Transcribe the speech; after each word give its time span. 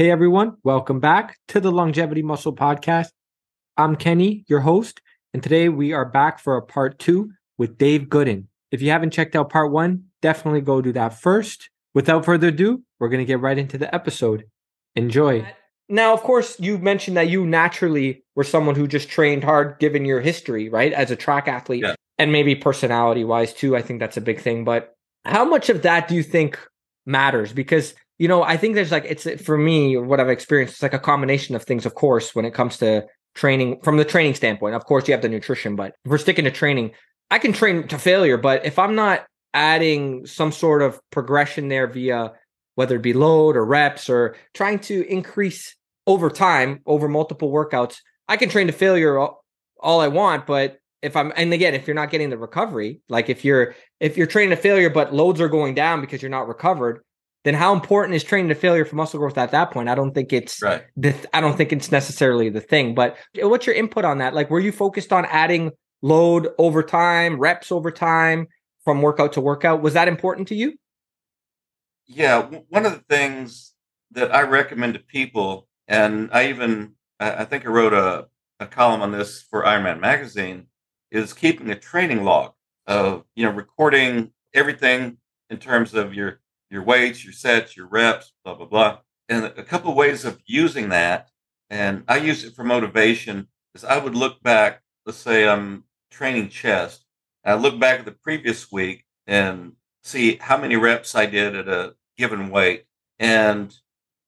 Hey 0.00 0.10
everyone, 0.10 0.56
welcome 0.64 0.98
back 0.98 1.36
to 1.48 1.60
the 1.60 1.70
Longevity 1.70 2.22
Muscle 2.22 2.56
Podcast. 2.56 3.08
I'm 3.76 3.96
Kenny, 3.96 4.46
your 4.48 4.60
host, 4.60 5.02
and 5.34 5.42
today 5.42 5.68
we 5.68 5.92
are 5.92 6.06
back 6.06 6.38
for 6.38 6.56
a 6.56 6.62
part 6.62 6.98
two 6.98 7.32
with 7.58 7.76
Dave 7.76 8.08
Goodin. 8.08 8.48
If 8.72 8.80
you 8.80 8.92
haven't 8.92 9.10
checked 9.10 9.36
out 9.36 9.50
part 9.50 9.70
one, 9.70 10.04
definitely 10.22 10.62
go 10.62 10.80
do 10.80 10.94
that 10.94 11.20
first. 11.20 11.68
Without 11.92 12.24
further 12.24 12.48
ado, 12.48 12.82
we're 12.98 13.10
going 13.10 13.20
to 13.20 13.26
get 13.26 13.40
right 13.40 13.58
into 13.58 13.76
the 13.76 13.94
episode. 13.94 14.44
Enjoy. 14.96 15.46
Now, 15.90 16.14
of 16.14 16.22
course, 16.22 16.58
you 16.58 16.78
mentioned 16.78 17.18
that 17.18 17.28
you 17.28 17.44
naturally 17.44 18.24
were 18.34 18.42
someone 18.42 18.76
who 18.76 18.88
just 18.88 19.10
trained 19.10 19.44
hard 19.44 19.78
given 19.80 20.06
your 20.06 20.22
history, 20.22 20.70
right? 20.70 20.94
As 20.94 21.10
a 21.10 21.16
track 21.16 21.46
athlete 21.46 21.82
Yeah. 21.82 21.94
and 22.16 22.32
maybe 22.32 22.54
personality 22.54 23.24
wise 23.24 23.52
too. 23.52 23.76
I 23.76 23.82
think 23.82 24.00
that's 24.00 24.16
a 24.16 24.22
big 24.22 24.40
thing. 24.40 24.64
But 24.64 24.94
how 25.26 25.44
much 25.44 25.68
of 25.68 25.82
that 25.82 26.08
do 26.08 26.14
you 26.14 26.22
think 26.22 26.58
matters? 27.04 27.52
Because, 27.52 27.92
you 28.20 28.28
know, 28.28 28.42
I 28.42 28.58
think 28.58 28.74
there's 28.74 28.92
like, 28.92 29.06
it's 29.08 29.26
for 29.42 29.56
me, 29.56 29.96
what 29.96 30.20
I've 30.20 30.28
experienced, 30.28 30.74
it's 30.74 30.82
like 30.82 30.92
a 30.92 30.98
combination 30.98 31.56
of 31.56 31.64
things, 31.64 31.86
of 31.86 31.94
course, 31.94 32.34
when 32.34 32.44
it 32.44 32.52
comes 32.52 32.76
to 32.76 33.06
training 33.34 33.80
from 33.82 33.96
the 33.96 34.04
training 34.04 34.34
standpoint. 34.34 34.74
Of 34.74 34.84
course, 34.84 35.08
you 35.08 35.12
have 35.12 35.22
the 35.22 35.28
nutrition, 35.30 35.74
but 35.74 35.94
we're 36.04 36.18
sticking 36.18 36.44
to 36.44 36.50
training, 36.50 36.90
I 37.30 37.38
can 37.38 37.54
train 37.54 37.88
to 37.88 37.98
failure. 37.98 38.36
But 38.36 38.66
if 38.66 38.78
I'm 38.78 38.94
not 38.94 39.24
adding 39.54 40.26
some 40.26 40.52
sort 40.52 40.82
of 40.82 41.00
progression 41.10 41.68
there 41.68 41.86
via 41.86 42.32
whether 42.74 42.96
it 42.96 43.02
be 43.02 43.14
load 43.14 43.56
or 43.56 43.64
reps 43.64 44.10
or 44.10 44.36
trying 44.52 44.80
to 44.80 45.10
increase 45.10 45.74
over 46.06 46.28
time 46.28 46.80
over 46.86 47.08
multiple 47.08 47.50
workouts 47.50 47.96
i 48.28 48.36
can 48.36 48.48
train 48.48 48.68
to 48.68 48.72
failure 48.72 49.18
all, 49.18 49.44
all 49.80 50.00
i 50.00 50.06
want 50.06 50.46
but 50.46 50.78
if 51.02 51.16
i'm 51.16 51.32
and 51.36 51.52
again 51.52 51.74
if 51.74 51.86
you're 51.86 51.96
not 51.96 52.10
getting 52.10 52.30
the 52.30 52.38
recovery 52.38 53.00
like 53.08 53.28
if 53.28 53.44
you're 53.44 53.74
if 53.98 54.16
you're 54.16 54.26
training 54.26 54.50
to 54.50 54.56
failure 54.56 54.88
but 54.88 55.12
loads 55.12 55.40
are 55.40 55.48
going 55.48 55.74
down 55.74 56.00
because 56.00 56.22
you're 56.22 56.30
not 56.30 56.46
recovered 56.46 57.02
then 57.44 57.54
how 57.54 57.72
important 57.72 58.14
is 58.14 58.22
training 58.24 58.48
to 58.50 58.54
failure 58.54 58.84
for 58.84 58.96
muscle 58.96 59.18
growth 59.18 59.38
at 59.38 59.50
that 59.52 59.70
point? 59.70 59.88
I 59.88 59.94
don't 59.94 60.12
think 60.14 60.32
it's 60.32 60.62
Right. 60.62 60.84
the 60.96 61.14
i 61.32 61.40
don't 61.40 61.56
think 61.56 61.72
it's 61.72 61.90
necessarily 61.92 62.48
the 62.50 62.60
thing 62.60 62.94
but 62.94 63.16
what's 63.36 63.66
your 63.66 63.74
input 63.76 64.04
on 64.04 64.18
that? 64.18 64.34
Like 64.34 64.50
were 64.50 64.60
you 64.60 64.72
focused 64.72 65.12
on 65.12 65.24
adding 65.26 65.72
load 66.02 66.48
over 66.58 66.82
time 66.82 67.38
reps 67.38 67.70
over 67.72 67.90
time 67.90 68.46
from 68.84 69.02
workout 69.02 69.34
to 69.34 69.40
workout? 69.40 69.82
Was 69.82 69.94
that 69.94 70.08
important 70.08 70.48
to 70.48 70.54
you? 70.54 70.74
Yeah, 72.06 72.42
w- 72.42 72.64
one 72.68 72.86
of 72.86 72.92
the 72.92 73.04
things 73.08 73.74
that 74.12 74.34
I 74.34 74.42
recommend 74.42 74.94
to 74.94 75.00
people, 75.00 75.68
and 75.88 76.30
I 76.32 76.48
even 76.48 76.94
I 77.20 77.42
I 77.42 77.44
think 77.44 77.64
I 77.64 77.68
wrote 77.68 77.92
a, 77.92 78.26
a 78.58 78.66
column 78.66 79.02
on 79.02 79.12
this 79.12 79.42
for 79.42 79.62
Ironman 79.64 80.00
magazine, 80.00 80.66
is 81.10 81.32
keeping 81.32 81.70
a 81.70 81.78
training 81.78 82.24
log 82.24 82.52
of 82.86 83.24
you 83.34 83.44
know 83.44 83.52
recording 83.52 84.32
everything 84.54 85.18
in 85.50 85.58
terms 85.58 85.94
of 85.94 86.14
your 86.14 86.39
your 86.70 86.82
weights, 86.82 87.24
your 87.24 87.32
sets, 87.32 87.76
your 87.76 87.86
reps, 87.86 88.32
blah 88.44 88.54
blah 88.54 88.66
blah. 88.66 88.98
And 89.28 89.44
a 89.44 89.62
couple 89.62 89.90
of 89.90 89.96
ways 89.96 90.24
of 90.24 90.40
using 90.46 90.88
that, 90.90 91.30
and 91.68 92.04
I 92.08 92.18
use 92.18 92.44
it 92.44 92.54
for 92.54 92.64
motivation, 92.64 93.48
is 93.74 93.84
I 93.84 93.98
would 93.98 94.14
look 94.14 94.42
back. 94.42 94.80
Let's 95.06 95.18
say 95.18 95.48
I'm 95.48 95.84
training 96.10 96.48
chest. 96.48 97.04
I 97.44 97.54
look 97.54 97.78
back 97.78 98.00
at 98.00 98.04
the 98.04 98.12
previous 98.12 98.70
week 98.70 99.04
and 99.26 99.72
see 100.02 100.36
how 100.36 100.56
many 100.58 100.76
reps 100.76 101.14
I 101.14 101.26
did 101.26 101.54
at 101.54 101.68
a 101.68 101.94
given 102.18 102.50
weight. 102.50 102.84
And 103.18 103.74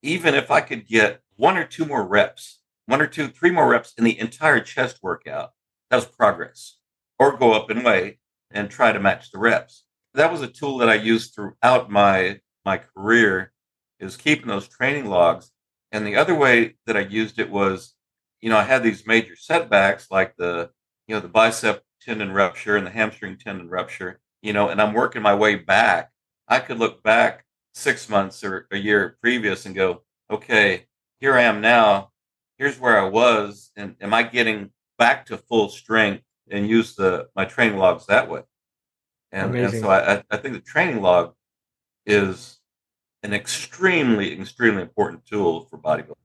even 0.02 0.34
if 0.34 0.50
I 0.50 0.60
could 0.60 0.86
get 0.86 1.20
one 1.36 1.56
or 1.56 1.64
two 1.64 1.84
more 1.84 2.06
reps, 2.06 2.60
one 2.86 3.00
or 3.00 3.06
two, 3.06 3.28
three 3.28 3.50
more 3.50 3.68
reps 3.68 3.92
in 3.98 4.04
the 4.04 4.18
entire 4.18 4.60
chest 4.60 4.98
workout, 5.02 5.52
that 5.90 5.96
was 5.96 6.06
progress. 6.06 6.78
Or 7.18 7.36
go 7.36 7.52
up 7.52 7.70
in 7.70 7.82
weight 7.82 8.18
and 8.50 8.70
try 8.70 8.92
to 8.92 9.00
match 9.00 9.30
the 9.30 9.38
reps. 9.38 9.84
That 10.14 10.30
was 10.30 10.42
a 10.42 10.48
tool 10.48 10.78
that 10.78 10.88
I 10.88 10.94
used 10.94 11.34
throughout 11.34 11.90
my 11.90 12.40
my 12.64 12.78
career 12.78 13.52
is 13.98 14.16
keeping 14.16 14.48
those 14.48 14.68
training 14.68 15.06
logs. 15.06 15.50
And 15.90 16.06
the 16.06 16.16
other 16.16 16.34
way 16.34 16.76
that 16.86 16.96
I 16.96 17.00
used 17.00 17.38
it 17.38 17.50
was, 17.50 17.94
you 18.40 18.50
know, 18.50 18.56
I 18.58 18.64
had 18.64 18.82
these 18.82 19.06
major 19.06 19.36
setbacks 19.36 20.10
like 20.10 20.36
the, 20.36 20.70
you 21.06 21.14
know, 21.14 21.20
the 21.20 21.28
bicep 21.28 21.82
tendon 22.00 22.32
rupture 22.32 22.76
and 22.76 22.86
the 22.86 22.90
hamstring 22.90 23.38
tendon 23.38 23.68
rupture, 23.68 24.20
you 24.42 24.52
know, 24.52 24.68
and 24.68 24.80
I'm 24.80 24.94
working 24.94 25.22
my 25.22 25.34
way 25.34 25.56
back. 25.56 26.10
I 26.48 26.60
could 26.60 26.78
look 26.78 27.02
back 27.02 27.44
six 27.74 28.08
months 28.08 28.44
or 28.44 28.66
a 28.70 28.76
year 28.76 29.16
previous 29.20 29.66
and 29.66 29.74
go, 29.74 30.02
okay, 30.30 30.86
here 31.20 31.34
I 31.36 31.42
am 31.42 31.60
now. 31.60 32.10
Here's 32.58 32.78
where 32.78 32.98
I 33.00 33.08
was, 33.08 33.70
and 33.76 33.96
am 34.00 34.14
I 34.14 34.22
getting 34.22 34.70
back 34.98 35.26
to 35.26 35.36
full 35.38 35.68
strength 35.68 36.24
and 36.50 36.68
use 36.68 36.94
the 36.94 37.28
my 37.34 37.44
training 37.44 37.78
logs 37.78 38.06
that 38.06 38.28
way? 38.30 38.42
And, 39.32 39.54
and 39.56 39.72
so 39.72 39.88
I, 39.90 40.22
I- 40.30 40.36
think 40.36 40.54
the 40.54 40.60
training 40.60 41.00
log 41.00 41.34
is 42.06 42.58
an 43.22 43.32
extremely, 43.32 44.38
extremely 44.38 44.82
important 44.82 45.24
tool 45.24 45.64
for 45.70 45.78
bodybuilding. 45.78 46.16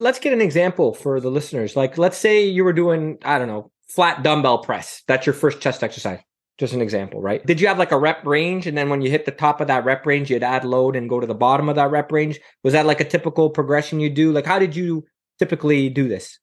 let's 0.00 0.18
get 0.18 0.32
an 0.32 0.40
example 0.40 0.92
for 0.94 1.20
the 1.20 1.30
listeners. 1.30 1.76
Like, 1.76 1.96
let's 1.98 2.18
say 2.18 2.44
you 2.46 2.64
were 2.64 2.72
doing, 2.72 3.18
I 3.24 3.38
don't 3.38 3.48
know, 3.48 3.70
flat 3.88 4.22
dumbbell 4.22 4.58
press. 4.58 5.02
That's 5.06 5.26
your 5.26 5.34
first 5.34 5.60
chest 5.60 5.82
exercise. 5.82 6.20
Just 6.58 6.72
an 6.72 6.80
example, 6.80 7.20
right? 7.20 7.44
Did 7.44 7.60
you 7.60 7.68
have 7.68 7.78
like 7.78 7.92
a 7.92 7.98
rep 7.98 8.24
range? 8.26 8.66
And 8.66 8.76
then 8.76 8.88
when 8.88 9.02
you 9.02 9.10
hit 9.10 9.26
the 9.26 9.30
top 9.30 9.60
of 9.60 9.66
that 9.68 9.84
rep 9.84 10.06
range, 10.06 10.30
you'd 10.30 10.42
add 10.42 10.64
load 10.64 10.96
and 10.96 11.08
go 11.08 11.20
to 11.20 11.26
the 11.26 11.34
bottom 11.34 11.68
of 11.68 11.76
that 11.76 11.90
rep 11.90 12.10
range? 12.10 12.40
Was 12.64 12.72
that 12.72 12.86
like 12.86 13.00
a 13.00 13.04
typical 13.04 13.50
progression 13.50 14.00
you 14.00 14.08
do? 14.08 14.32
Like, 14.32 14.46
how 14.46 14.58
did 14.58 14.74
you 14.74 15.04
typically 15.38 15.90
do 15.90 16.08
this? 16.08 16.38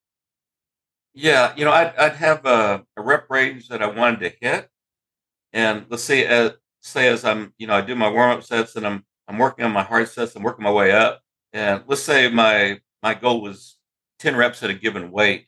Yeah, 1.15 1.53
you 1.55 1.65
know, 1.65 1.71
I'd, 1.71 1.95
I'd 1.97 2.15
have 2.15 2.45
a, 2.45 2.83
a 2.95 3.01
rep 3.01 3.29
range 3.29 3.69
that 3.69 3.81
I 3.81 3.87
wanted 3.87 4.19
to 4.21 4.33
hit, 4.39 4.69
and 5.53 5.85
let's 5.89 6.03
say 6.03 6.25
as 6.25 6.53
say 6.81 7.07
as 7.07 7.23
I'm, 7.23 7.53
you 7.57 7.67
know, 7.67 7.75
I 7.75 7.81
do 7.81 7.95
my 7.95 8.09
warm 8.09 8.31
up 8.31 8.43
sets 8.43 8.75
and 8.75 8.85
I'm 8.85 9.05
I'm 9.27 9.37
working 9.37 9.65
on 9.65 9.71
my 9.71 9.83
hard 9.83 10.09
sets. 10.09 10.35
I'm 10.35 10.43
working 10.43 10.63
my 10.63 10.71
way 10.71 10.91
up, 10.91 11.21
and 11.53 11.83
let's 11.87 12.03
say 12.03 12.29
my 12.29 12.81
my 13.01 13.13
goal 13.13 13.41
was 13.41 13.77
ten 14.19 14.35
reps 14.35 14.63
at 14.63 14.69
a 14.69 14.73
given 14.73 15.11
weight, 15.11 15.47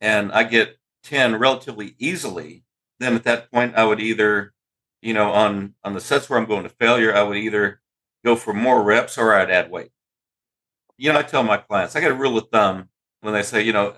and 0.00 0.32
I 0.32 0.44
get 0.44 0.78
ten 1.02 1.36
relatively 1.36 1.94
easily. 1.98 2.64
Then 2.98 3.14
at 3.14 3.24
that 3.24 3.50
point, 3.50 3.74
I 3.76 3.84
would 3.84 4.00
either, 4.00 4.54
you 5.02 5.14
know, 5.14 5.30
on 5.32 5.74
on 5.84 5.94
the 5.94 6.00
sets 6.00 6.30
where 6.30 6.38
I'm 6.38 6.46
going 6.46 6.62
to 6.64 6.68
failure, 6.70 7.14
I 7.14 7.22
would 7.22 7.36
either 7.36 7.80
go 8.24 8.36
for 8.36 8.52
more 8.54 8.82
reps 8.82 9.18
or 9.18 9.34
I'd 9.34 9.50
add 9.50 9.70
weight. 9.70 9.90
You 10.98 11.12
know, 11.12 11.18
I 11.18 11.22
tell 11.22 11.42
my 11.42 11.56
clients, 11.58 11.96
I 11.96 12.00
got 12.00 12.10
a 12.10 12.14
rule 12.14 12.36
of 12.38 12.48
thumb 12.50 12.88
when 13.20 13.34
they 13.34 13.42
say, 13.42 13.62
you 13.62 13.72
know, 13.72 13.94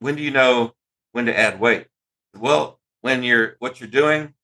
when 0.00 0.14
do 0.16 0.22
you 0.22 0.30
know 0.30 0.74
when 1.12 1.26
to 1.26 1.38
add 1.38 1.60
weight? 1.60 1.86
Well, 2.36 2.80
when 3.02 3.22
you're 3.22 3.56
what 3.60 3.80
you're 3.80 3.88
doing 3.88 4.34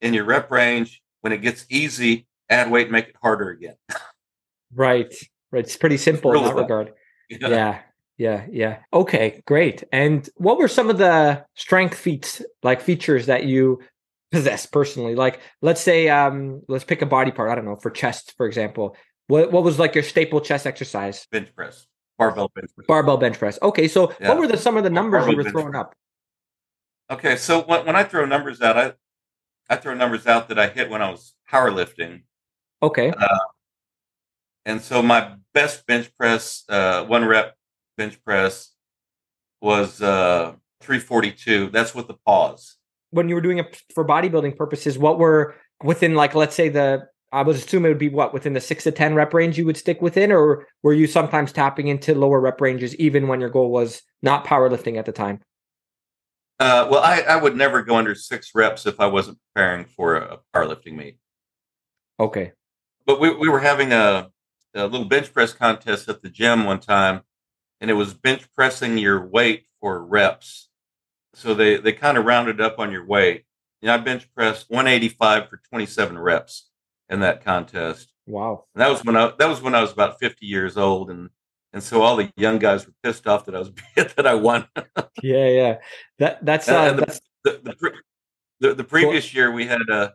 in 0.00 0.14
your 0.14 0.24
rep 0.24 0.50
range, 0.50 1.02
when 1.20 1.32
it 1.32 1.38
gets 1.42 1.66
easy, 1.70 2.26
add 2.48 2.70
weight, 2.70 2.90
make 2.90 3.08
it 3.08 3.16
harder 3.22 3.50
again. 3.50 3.74
Right. 4.74 5.12
Right. 5.50 5.64
It's 5.64 5.76
pretty 5.76 5.96
simple 5.96 6.32
in 6.34 6.42
that 6.42 6.48
thumb. 6.50 6.58
regard. 6.58 6.92
yeah 7.30 7.80
yeah 8.16 8.46
yeah 8.50 8.78
okay 8.92 9.40
great 9.46 9.84
and 9.92 10.28
what 10.36 10.58
were 10.58 10.66
some 10.66 10.90
of 10.90 10.98
the 10.98 11.44
strength 11.54 11.94
feats 11.96 12.42
like 12.64 12.80
features 12.80 13.26
that 13.26 13.44
you 13.44 13.78
possess 14.32 14.66
personally 14.66 15.14
like 15.14 15.40
let's 15.62 15.80
say 15.80 16.08
um 16.08 16.60
let's 16.68 16.84
pick 16.84 17.00
a 17.00 17.06
body 17.06 17.30
part 17.30 17.48
i 17.50 17.54
don't 17.54 17.64
know 17.66 17.76
for 17.76 17.90
chest 17.90 18.34
for 18.36 18.46
example 18.46 18.96
what 19.28 19.52
what 19.52 19.62
was 19.62 19.78
like 19.78 19.94
your 19.94 20.02
staple 20.02 20.40
chest 20.40 20.66
exercise 20.66 21.26
bench 21.30 21.54
press, 21.54 21.86
barbell 22.18 22.50
bench 22.54 22.70
press. 22.74 22.86
barbell 22.88 23.18
bench 23.18 23.38
press 23.38 23.58
okay 23.62 23.86
so 23.86 24.12
Yeah. 24.20 24.30
what 24.30 24.38
were 24.38 24.48
the 24.48 24.56
some 24.56 24.76
of 24.76 24.82
the 24.84 24.90
numbers 24.90 25.28
you 25.28 25.36
were 25.36 25.44
throwing 25.44 25.70
press. 25.72 25.80
up 25.82 25.94
Okay, 27.10 27.36
so 27.36 27.62
when, 27.62 27.86
when 27.86 27.96
I 27.96 28.04
throw 28.04 28.26
numbers 28.26 28.60
out, 28.60 28.76
I 28.76 28.92
I 29.68 29.76
throw 29.76 29.94
numbers 29.94 30.26
out 30.26 30.48
that 30.48 30.58
I 30.58 30.68
hit 30.68 30.90
when 30.90 31.02
I 31.02 31.10
was 31.10 31.34
powerlifting, 31.50 32.22
okay 32.82 33.12
and 34.64 34.80
so 34.82 35.02
my 35.02 35.34
best 35.54 35.86
bench 35.86 36.10
press, 36.18 36.64
uh, 36.68 37.04
one 37.04 37.24
rep 37.24 37.56
bench 37.96 38.22
press, 38.22 38.70
was 39.62 40.02
uh, 40.02 40.52
342. 40.82 41.70
That's 41.70 41.94
with 41.94 42.06
the 42.06 42.14
pause. 42.26 42.76
when 43.10 43.28
you 43.28 43.34
were 43.34 43.40
doing 43.40 43.58
it 43.58 43.82
for 43.94 44.04
bodybuilding 44.04 44.56
purposes 44.56 44.98
what 44.98 45.18
were 45.18 45.54
within 45.82 46.14
like 46.14 46.34
let's 46.34 46.54
say 46.54 46.68
the 46.68 47.06
i 47.32 47.40
would 47.42 47.56
assume 47.56 47.86
it 47.86 47.88
would 47.88 47.98
be 47.98 48.10
what 48.10 48.34
within 48.34 48.52
the 48.52 48.60
six 48.60 48.84
to 48.84 48.92
ten 48.92 49.14
rep 49.14 49.32
range 49.32 49.56
you 49.56 49.64
would 49.64 49.76
stick 49.78 50.02
within 50.02 50.30
or 50.30 50.66
were 50.82 50.92
you 50.92 51.06
sometimes 51.06 51.50
tapping 51.52 51.88
into 51.88 52.14
lower 52.14 52.40
rep 52.40 52.60
ranges 52.60 52.94
even 52.96 53.26
when 53.28 53.40
your 53.40 53.48
goal 53.48 53.70
was 53.70 54.02
not 54.22 54.44
powerlifting 54.44 54.98
at 54.98 55.06
the 55.06 55.12
time 55.12 55.40
Uh, 56.60 56.88
well, 56.90 57.02
I, 57.02 57.20
I 57.20 57.36
would 57.36 57.56
never 57.56 57.82
go 57.82 57.96
under 57.96 58.14
six 58.14 58.50
reps 58.54 58.86
if 58.86 58.98
I 58.98 59.06
wasn't 59.06 59.38
preparing 59.54 59.84
for 59.84 60.16
a 60.16 60.38
powerlifting 60.54 60.96
meet. 60.96 61.18
okay 62.18 62.52
But 63.06 63.20
we, 63.20 63.34
we 63.34 63.48
were 63.48 63.60
having 63.60 63.92
a, 63.92 64.30
a 64.74 64.86
little 64.86 65.06
bench 65.06 65.32
press 65.32 65.52
contest 65.52 66.08
at 66.08 66.22
the 66.22 66.28
gym 66.28 66.64
one 66.64 66.80
time, 66.80 67.22
and 67.80 67.90
it 67.90 67.94
was 67.94 68.12
bench 68.12 68.46
pressing 68.54 68.98
your 68.98 69.24
weight 69.24 69.66
for 69.80 70.04
reps. 70.04 70.68
So 71.34 71.54
they, 71.54 71.76
they 71.76 71.92
kind 71.92 72.18
of 72.18 72.24
rounded 72.24 72.60
up 72.60 72.78
on 72.78 72.90
your 72.90 73.06
weight. 73.06 73.44
And 73.80 73.90
I 73.90 73.96
bench 73.98 74.28
pressed 74.34 74.68
185 74.68 75.48
for 75.48 75.60
27 75.68 76.18
reps 76.18 76.68
in 77.08 77.20
that 77.20 77.44
contest. 77.44 78.12
wow 78.26 78.64
And 78.74 78.82
that 78.82 78.90
was 78.90 79.04
when 79.04 79.16
I 79.16 79.32
that 79.38 79.48
was 79.48 79.62
when 79.62 79.74
I 79.74 79.80
was 79.80 79.92
about 79.92 80.18
50 80.18 80.44
years 80.46 80.76
old, 80.76 81.10
and 81.10 81.30
and 81.72 81.82
so 81.82 82.02
all 82.02 82.16
the 82.16 82.32
young 82.36 82.58
guys 82.58 82.86
were 82.86 82.92
pissed 83.02 83.26
off 83.26 83.46
that 83.46 83.54
I 83.54 83.58
was 83.58 83.72
that 83.96 84.26
I 84.26 84.34
won. 84.34 84.66
yeah 85.22 85.48
yeah 85.48 85.78
that 86.18 86.44
that's 86.44 86.68
uh 86.68 86.92
the- 86.92 87.00
that's 87.00 87.20
the, 87.44 87.84
the, 88.60 88.74
the, 88.74 88.84
previous 88.84 89.32
year 89.32 89.52
we 89.52 89.66
had 89.66 89.80
a 89.88 90.12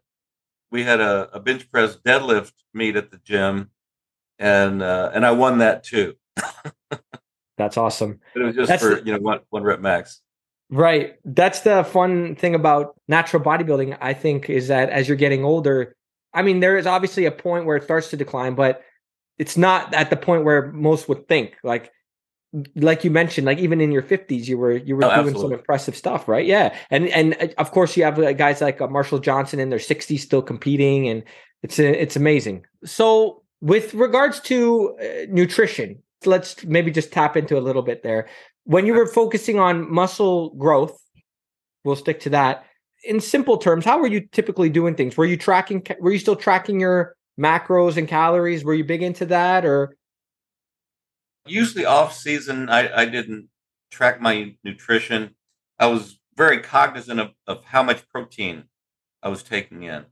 we 0.71 0.83
had 0.83 0.99
a, 0.99 1.29
a 1.33 1.39
bench 1.39 1.71
press 1.71 1.95
deadlift 1.95 2.51
meet 2.73 2.95
at 2.95 3.11
the 3.11 3.17
gym 3.23 3.71
and 4.39 4.81
uh, 4.81 5.11
and 5.13 5.25
I 5.25 5.31
won 5.31 5.59
that 5.59 5.83
too. 5.83 6.15
That's 7.57 7.77
awesome. 7.77 8.19
But 8.33 8.41
it 8.41 8.45
was 8.45 8.55
just 8.55 8.67
That's 8.67 8.83
for 8.83 8.99
you 8.99 9.13
know 9.13 9.19
one 9.19 9.39
one 9.49 9.63
rep 9.63 9.79
max. 9.79 10.21
Right. 10.69 11.15
That's 11.23 11.61
the 11.61 11.83
fun 11.83 12.35
thing 12.35 12.55
about 12.55 12.95
natural 13.07 13.43
bodybuilding, 13.43 13.97
I 14.01 14.13
think, 14.13 14.49
is 14.49 14.69
that 14.69 14.89
as 14.89 15.07
you're 15.07 15.17
getting 15.17 15.45
older, 15.45 15.95
I 16.33 16.41
mean, 16.41 16.61
there 16.61 16.77
is 16.77 16.87
obviously 16.87 17.25
a 17.25 17.31
point 17.31 17.65
where 17.65 17.77
it 17.77 17.83
starts 17.83 18.09
to 18.09 18.17
decline, 18.17 18.55
but 18.55 18.81
it's 19.37 19.57
not 19.57 19.93
at 19.93 20.09
the 20.09 20.17
point 20.17 20.43
where 20.43 20.71
most 20.71 21.09
would 21.09 21.27
think. 21.27 21.55
Like, 21.63 21.91
like 22.75 23.03
you 23.03 23.09
mentioned, 23.09 23.47
like 23.47 23.57
even 23.57 23.81
in 23.81 23.91
your 23.91 24.03
50s, 24.03 24.47
you 24.47 24.57
were 24.57 24.73
you 24.73 24.95
were 24.95 25.05
Oh, 25.05 25.23
doing 25.23 25.35
some 25.35 25.51
impressive 25.53 25.95
stuff, 25.95 26.27
right? 26.27 26.45
Yeah, 26.45 26.75
and 26.91 27.07
and 27.09 27.35
uh, 27.41 27.47
of 27.57 27.71
course 27.71 27.97
you 27.97 28.03
have 28.03 28.19
uh, 28.19 28.33
guys 28.33 28.61
like 28.61 28.79
uh, 28.79 28.87
Marshall 28.87 29.19
Johnson 29.19 29.59
in 29.59 29.69
their 29.69 29.79
60s 29.79 30.19
still 30.19 30.41
competing, 30.41 31.07
and 31.07 31.23
it's 31.63 31.79
it's 31.79 32.15
amazing. 32.15 32.65
So, 32.85 33.41
with 33.61 33.93
regards 33.95 34.39
to 34.41 34.95
nutrition, 35.29 36.03
let's 36.25 36.63
maybe 36.63 36.91
just 36.91 37.11
tap 37.11 37.35
into 37.35 37.57
a 37.57 37.61
little 37.61 37.81
bit 37.81 38.03
there. 38.03 38.27
When 38.65 38.85
you 38.85 38.93
were 38.93 39.07
focusing 39.07 39.59
on 39.59 39.91
muscle 39.91 40.51
growth, 40.51 40.97
we'll 41.83 41.95
stick 41.95 42.19
to 42.21 42.29
that. 42.31 42.65
In 43.03 43.19
simple 43.19 43.57
terms, 43.57 43.83
how 43.83 43.99
were 43.99 44.07
you 44.07 44.21
typically 44.31 44.69
doing 44.69 44.95
things? 44.95 45.17
Were 45.17 45.25
you 45.25 45.37
tracking? 45.37 45.85
Were 45.99 46.11
you 46.11 46.19
still 46.19 46.35
tracking 46.35 46.79
your 46.79 47.15
macros 47.39 47.97
and 47.97 48.07
calories? 48.07 48.63
Were 48.63 48.73
you 48.73 48.83
big 48.83 49.03
into 49.03 49.25
that, 49.27 49.65
or 49.65 49.97
Usually 51.45 51.85
off 51.85 52.15
season, 52.15 52.69
I, 52.69 53.01
I 53.01 53.05
didn't 53.05 53.49
track 53.91 54.21
my 54.21 54.55
nutrition. 54.63 55.35
I 55.77 55.87
was 55.87 56.19
very 56.37 56.61
cognizant 56.61 57.19
of, 57.19 57.31
of 57.45 57.65
how 57.65 57.83
much 57.83 58.07
protein 58.07 58.63
I 59.21 59.27
was 59.27 59.43
taking 59.43 59.83
in. 59.83 60.05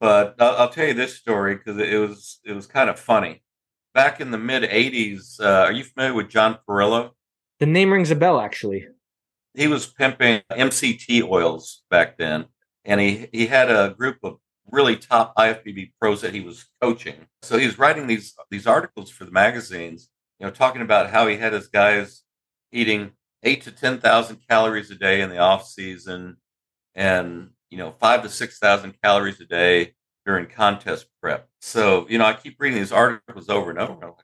But 0.00 0.34
I'll, 0.38 0.56
I'll 0.56 0.68
tell 0.68 0.86
you 0.86 0.94
this 0.94 1.16
story 1.16 1.56
because 1.56 1.78
it 1.78 1.98
was 1.98 2.40
it 2.44 2.52
was 2.52 2.66
kind 2.66 2.90
of 2.90 2.98
funny. 2.98 3.42
Back 3.94 4.20
in 4.20 4.30
the 4.30 4.38
mid 4.38 4.62
'80s, 4.62 5.40
uh, 5.40 5.64
are 5.64 5.72
you 5.72 5.84
familiar 5.84 6.14
with 6.14 6.28
John 6.28 6.58
Parrillo? 6.68 7.12
the 7.60 7.66
name 7.66 7.92
rings 7.92 8.10
a 8.10 8.16
bell? 8.16 8.40
Actually, 8.40 8.86
he 9.54 9.68
was 9.68 9.86
pimping 9.86 10.42
MCT 10.50 11.22
oils 11.22 11.82
back 11.90 12.18
then, 12.18 12.46
and 12.84 13.00
he 13.00 13.28
he 13.32 13.46
had 13.46 13.70
a 13.70 13.94
group 13.96 14.18
of 14.24 14.38
really 14.72 14.96
top 14.96 15.34
IFBB 15.36 15.92
pros 16.00 16.20
that 16.22 16.34
he 16.34 16.40
was 16.40 16.66
coaching. 16.82 17.26
So 17.42 17.58
he 17.58 17.66
was 17.66 17.78
writing 17.78 18.06
these 18.06 18.34
these 18.50 18.66
articles 18.66 19.10
for 19.10 19.24
the 19.24 19.30
magazines, 19.30 20.08
you 20.38 20.46
know, 20.46 20.52
talking 20.52 20.82
about 20.82 21.10
how 21.10 21.26
he 21.26 21.36
had 21.36 21.52
his 21.52 21.68
guys 21.68 22.22
eating 22.72 23.12
eight 23.42 23.62
to 23.62 23.72
ten 23.72 23.98
thousand 24.00 24.38
calories 24.48 24.90
a 24.90 24.94
day 24.94 25.20
in 25.22 25.30
the 25.30 25.38
off 25.38 25.66
season, 25.66 26.36
and 26.94 27.50
you 27.70 27.78
know 27.78 27.92
five 28.00 28.22
to 28.22 28.28
six 28.28 28.58
thousand 28.58 28.94
calories 29.02 29.40
a 29.40 29.46
day 29.46 29.94
during 30.26 30.46
contest 30.46 31.06
prep. 31.22 31.48
So 31.60 32.06
you 32.08 32.18
know, 32.18 32.26
I 32.26 32.34
keep 32.34 32.56
reading 32.60 32.78
these 32.78 32.92
articles 32.92 33.48
over 33.48 33.70
and 33.70 33.78
over. 33.78 34.06
Like, 34.06 34.14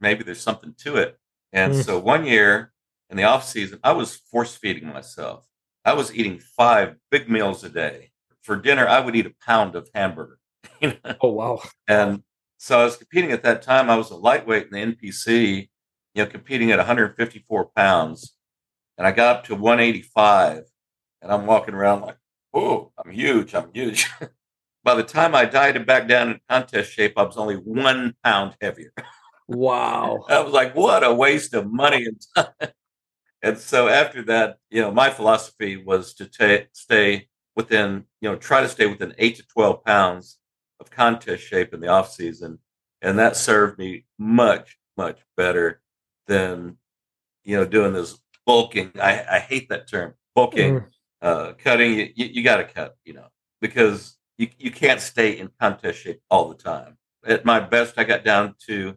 maybe 0.00 0.24
there's 0.24 0.40
something 0.40 0.74
to 0.78 0.96
it. 0.96 1.18
And 1.52 1.74
Hmm. 1.74 1.80
so 1.80 1.98
one 1.98 2.26
year 2.26 2.72
in 3.10 3.16
the 3.16 3.24
off 3.24 3.44
season, 3.44 3.80
I 3.82 3.92
was 3.92 4.16
force 4.16 4.54
feeding 4.54 4.86
myself. 4.88 5.46
I 5.84 5.94
was 5.94 6.14
eating 6.14 6.38
five 6.38 6.96
big 7.10 7.30
meals 7.30 7.64
a 7.64 7.68
day. 7.70 8.10
For 8.42 8.56
dinner, 8.56 8.86
I 8.86 9.00
would 9.00 9.16
eat 9.16 9.26
a 9.26 9.34
pound 9.44 9.74
of 9.74 9.88
hamburger. 9.94 10.38
You 10.80 10.88
know? 11.04 11.16
oh 11.22 11.30
wow, 11.32 11.62
And 11.88 12.22
so 12.58 12.78
I 12.80 12.84
was 12.84 12.96
competing 12.96 13.32
at 13.32 13.42
that 13.44 13.62
time. 13.62 13.90
I 13.90 13.96
was 13.96 14.10
a 14.10 14.16
lightweight 14.16 14.68
in 14.70 14.70
the 14.72 14.96
NPC, 14.96 15.68
you 16.14 16.24
know, 16.24 16.30
competing 16.30 16.70
at 16.72 16.78
154 16.78 17.70
pounds. 17.76 18.34
And 18.96 19.06
I 19.06 19.12
got 19.12 19.36
up 19.36 19.44
to 19.44 19.54
185. 19.54 20.64
And 21.22 21.32
I'm 21.32 21.46
walking 21.46 21.74
around 21.74 22.02
like, 22.02 22.16
oh, 22.54 22.92
I'm 23.04 23.10
huge. 23.12 23.54
I'm 23.54 23.70
huge. 23.72 24.08
By 24.84 24.94
the 24.94 25.02
time 25.02 25.34
I 25.34 25.44
dieted 25.44 25.86
back 25.86 26.08
down 26.08 26.30
in 26.30 26.40
contest 26.48 26.92
shape, 26.92 27.14
I 27.16 27.22
was 27.22 27.36
only 27.36 27.56
one 27.56 28.14
pound 28.24 28.56
heavier. 28.60 28.92
wow. 29.48 30.24
I 30.28 30.40
was 30.40 30.52
like, 30.52 30.74
what 30.74 31.04
a 31.04 31.12
waste 31.12 31.54
of 31.54 31.70
money 31.70 32.04
and 32.06 32.20
time. 32.34 32.70
And 33.42 33.58
so 33.58 33.88
after 33.88 34.22
that, 34.24 34.58
you 34.70 34.80
know, 34.80 34.90
my 34.90 35.10
philosophy 35.10 35.76
was 35.76 36.14
to 36.14 36.26
ta- 36.26 36.66
stay 36.72 37.28
within, 37.58 38.04
you 38.20 38.30
know, 38.30 38.36
try 38.36 38.60
to 38.62 38.68
stay 38.68 38.86
within 38.86 39.12
eight 39.18 39.34
to 39.34 39.46
12 39.48 39.84
pounds 39.84 40.38
of 40.78 40.90
contest 40.92 41.42
shape 41.42 41.74
in 41.74 41.80
the 41.80 41.88
off 41.88 42.12
season. 42.12 42.60
And 43.02 43.18
that 43.18 43.36
served 43.36 43.78
me 43.78 44.04
much, 44.16 44.78
much 44.96 45.18
better 45.36 45.80
than, 46.28 46.76
you 47.42 47.56
know, 47.56 47.64
doing 47.66 47.92
this 47.92 48.16
bulking. 48.46 48.92
I, 49.02 49.24
I 49.28 49.38
hate 49.40 49.68
that 49.70 49.88
term, 49.90 50.14
bulking, 50.36 50.74
Mm. 50.74 50.86
uh, 51.20 51.52
cutting. 51.58 51.94
You, 51.94 52.08
you, 52.14 52.26
you 52.26 52.42
got 52.44 52.58
to 52.58 52.64
cut, 52.64 52.96
you 53.04 53.14
know, 53.14 53.26
because 53.60 54.16
you, 54.38 54.48
you 54.56 54.70
can't 54.70 55.00
stay 55.00 55.36
in 55.36 55.50
contest 55.60 55.98
shape 55.98 56.20
all 56.30 56.48
the 56.48 56.54
time. 56.54 56.96
At 57.26 57.44
my 57.44 57.58
best, 57.58 57.98
I 57.98 58.04
got 58.04 58.24
down 58.24 58.54
to 58.68 58.94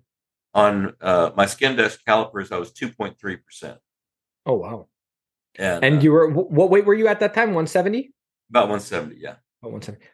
on 0.54 0.94
uh, 1.02 1.32
my 1.36 1.48
skin 1.48 1.76
desk 1.76 2.02
calipers, 2.06 2.52
I 2.52 2.58
was 2.58 2.72
2.3%. 2.74 3.78
Oh 4.46 4.54
wow. 4.54 4.88
And, 5.58 5.84
And 5.84 5.98
uh, 5.98 6.02
you 6.02 6.12
were 6.12 6.30
what 6.30 6.70
weight 6.70 6.86
were 6.86 6.94
you 6.94 7.08
at 7.08 7.20
that 7.22 7.34
time? 7.34 7.50
170? 7.50 8.14
About 8.52 8.70
170, 8.70 9.16
yeah. 9.20 9.36
About 9.62 9.72
170. 9.72 10.06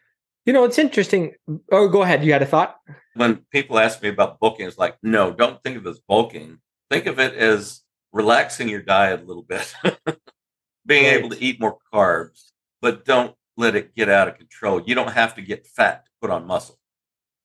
You 0.45 0.53
know, 0.53 0.63
it's 0.63 0.79
interesting. 0.79 1.33
Oh, 1.71 1.89
go 1.89 2.03
ahead. 2.03 2.23
You 2.23 2.31
had 2.31 2.41
a 2.41 2.45
thought? 2.45 2.77
When 3.15 3.45
people 3.51 3.77
ask 3.79 4.01
me 4.01 4.07
about 4.09 4.39
bulking, 4.39 4.65
it's 4.67 4.77
like, 4.77 4.95
no, 5.03 5.31
don't 5.33 5.61
think 5.61 5.75
of 5.77 5.85
it 5.85 5.89
as 5.89 5.99
bulking. 5.99 6.59
Think 6.89 7.05
of 7.07 7.19
it 7.19 7.33
as 7.33 7.81
relaxing 8.13 8.69
your 8.69 8.81
diet 8.81 9.21
a 9.21 9.25
little 9.25 9.43
bit, 9.43 9.75
being 10.85 11.03
Right. 11.05 11.17
able 11.17 11.29
to 11.31 11.43
eat 11.43 11.59
more 11.59 11.77
carbs, 11.93 12.51
but 12.81 13.03
don't 13.03 13.35
let 13.57 13.75
it 13.75 13.93
get 13.95 14.07
out 14.07 14.29
of 14.29 14.37
control. 14.37 14.81
You 14.85 14.95
don't 14.95 15.11
have 15.11 15.35
to 15.35 15.41
get 15.41 15.67
fat 15.67 16.05
to 16.05 16.11
put 16.21 16.29
on 16.29 16.45
muscle. 16.47 16.77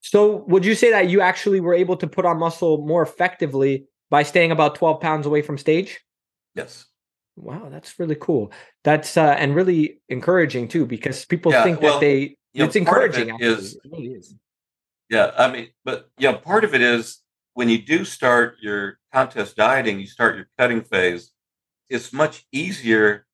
So, 0.00 0.44
would 0.48 0.64
you 0.64 0.74
say 0.74 0.90
that 0.90 1.08
you 1.08 1.20
actually 1.20 1.60
were 1.60 1.74
able 1.74 1.96
to 1.96 2.06
put 2.06 2.24
on 2.24 2.38
muscle 2.38 2.86
more 2.86 3.02
effectively 3.02 3.86
by 4.10 4.22
staying 4.24 4.52
about 4.52 4.74
12 4.74 5.00
pounds 5.00 5.26
away 5.26 5.42
from 5.42 5.58
stage? 5.58 6.00
Yes. 6.54 6.84
Wow, 7.42 7.68
that's 7.70 7.98
really 7.98 8.14
cool. 8.14 8.52
That's 8.84 9.16
uh, 9.16 9.34
and 9.36 9.54
really 9.54 10.00
encouraging 10.08 10.68
too, 10.68 10.86
because 10.86 11.24
people 11.24 11.50
Yeah, 11.50 11.64
think 11.64 11.80
well, 11.80 11.94
that 11.94 12.00
they 12.00 12.36
You 12.52 12.60
know, 12.60 12.64
it's 12.66 12.76
encouraging. 12.76 13.30
it 13.30 13.40
is- 13.40 13.74
It 13.74 13.80
really 13.90 14.12
is. 14.12 14.34
Yeah, 15.10 15.32
I 15.36 15.50
mean, 15.50 15.68
but 15.84 16.08
you 16.18 16.30
know, 16.30 16.38
part 16.38 16.64
of 16.64 16.74
it 16.74 16.80
is 16.80 17.18
when 17.54 17.68
you 17.68 17.82
do 17.82 18.04
start 18.04 18.56
your 18.62 18.98
contest 19.12 19.56
dieting, 19.56 19.98
you 19.98 20.06
start 20.06 20.36
your 20.36 20.48
cutting 20.56 20.82
phase, 20.82 21.32
it's 21.90 22.12
much 22.12 22.46
easier 22.52 23.26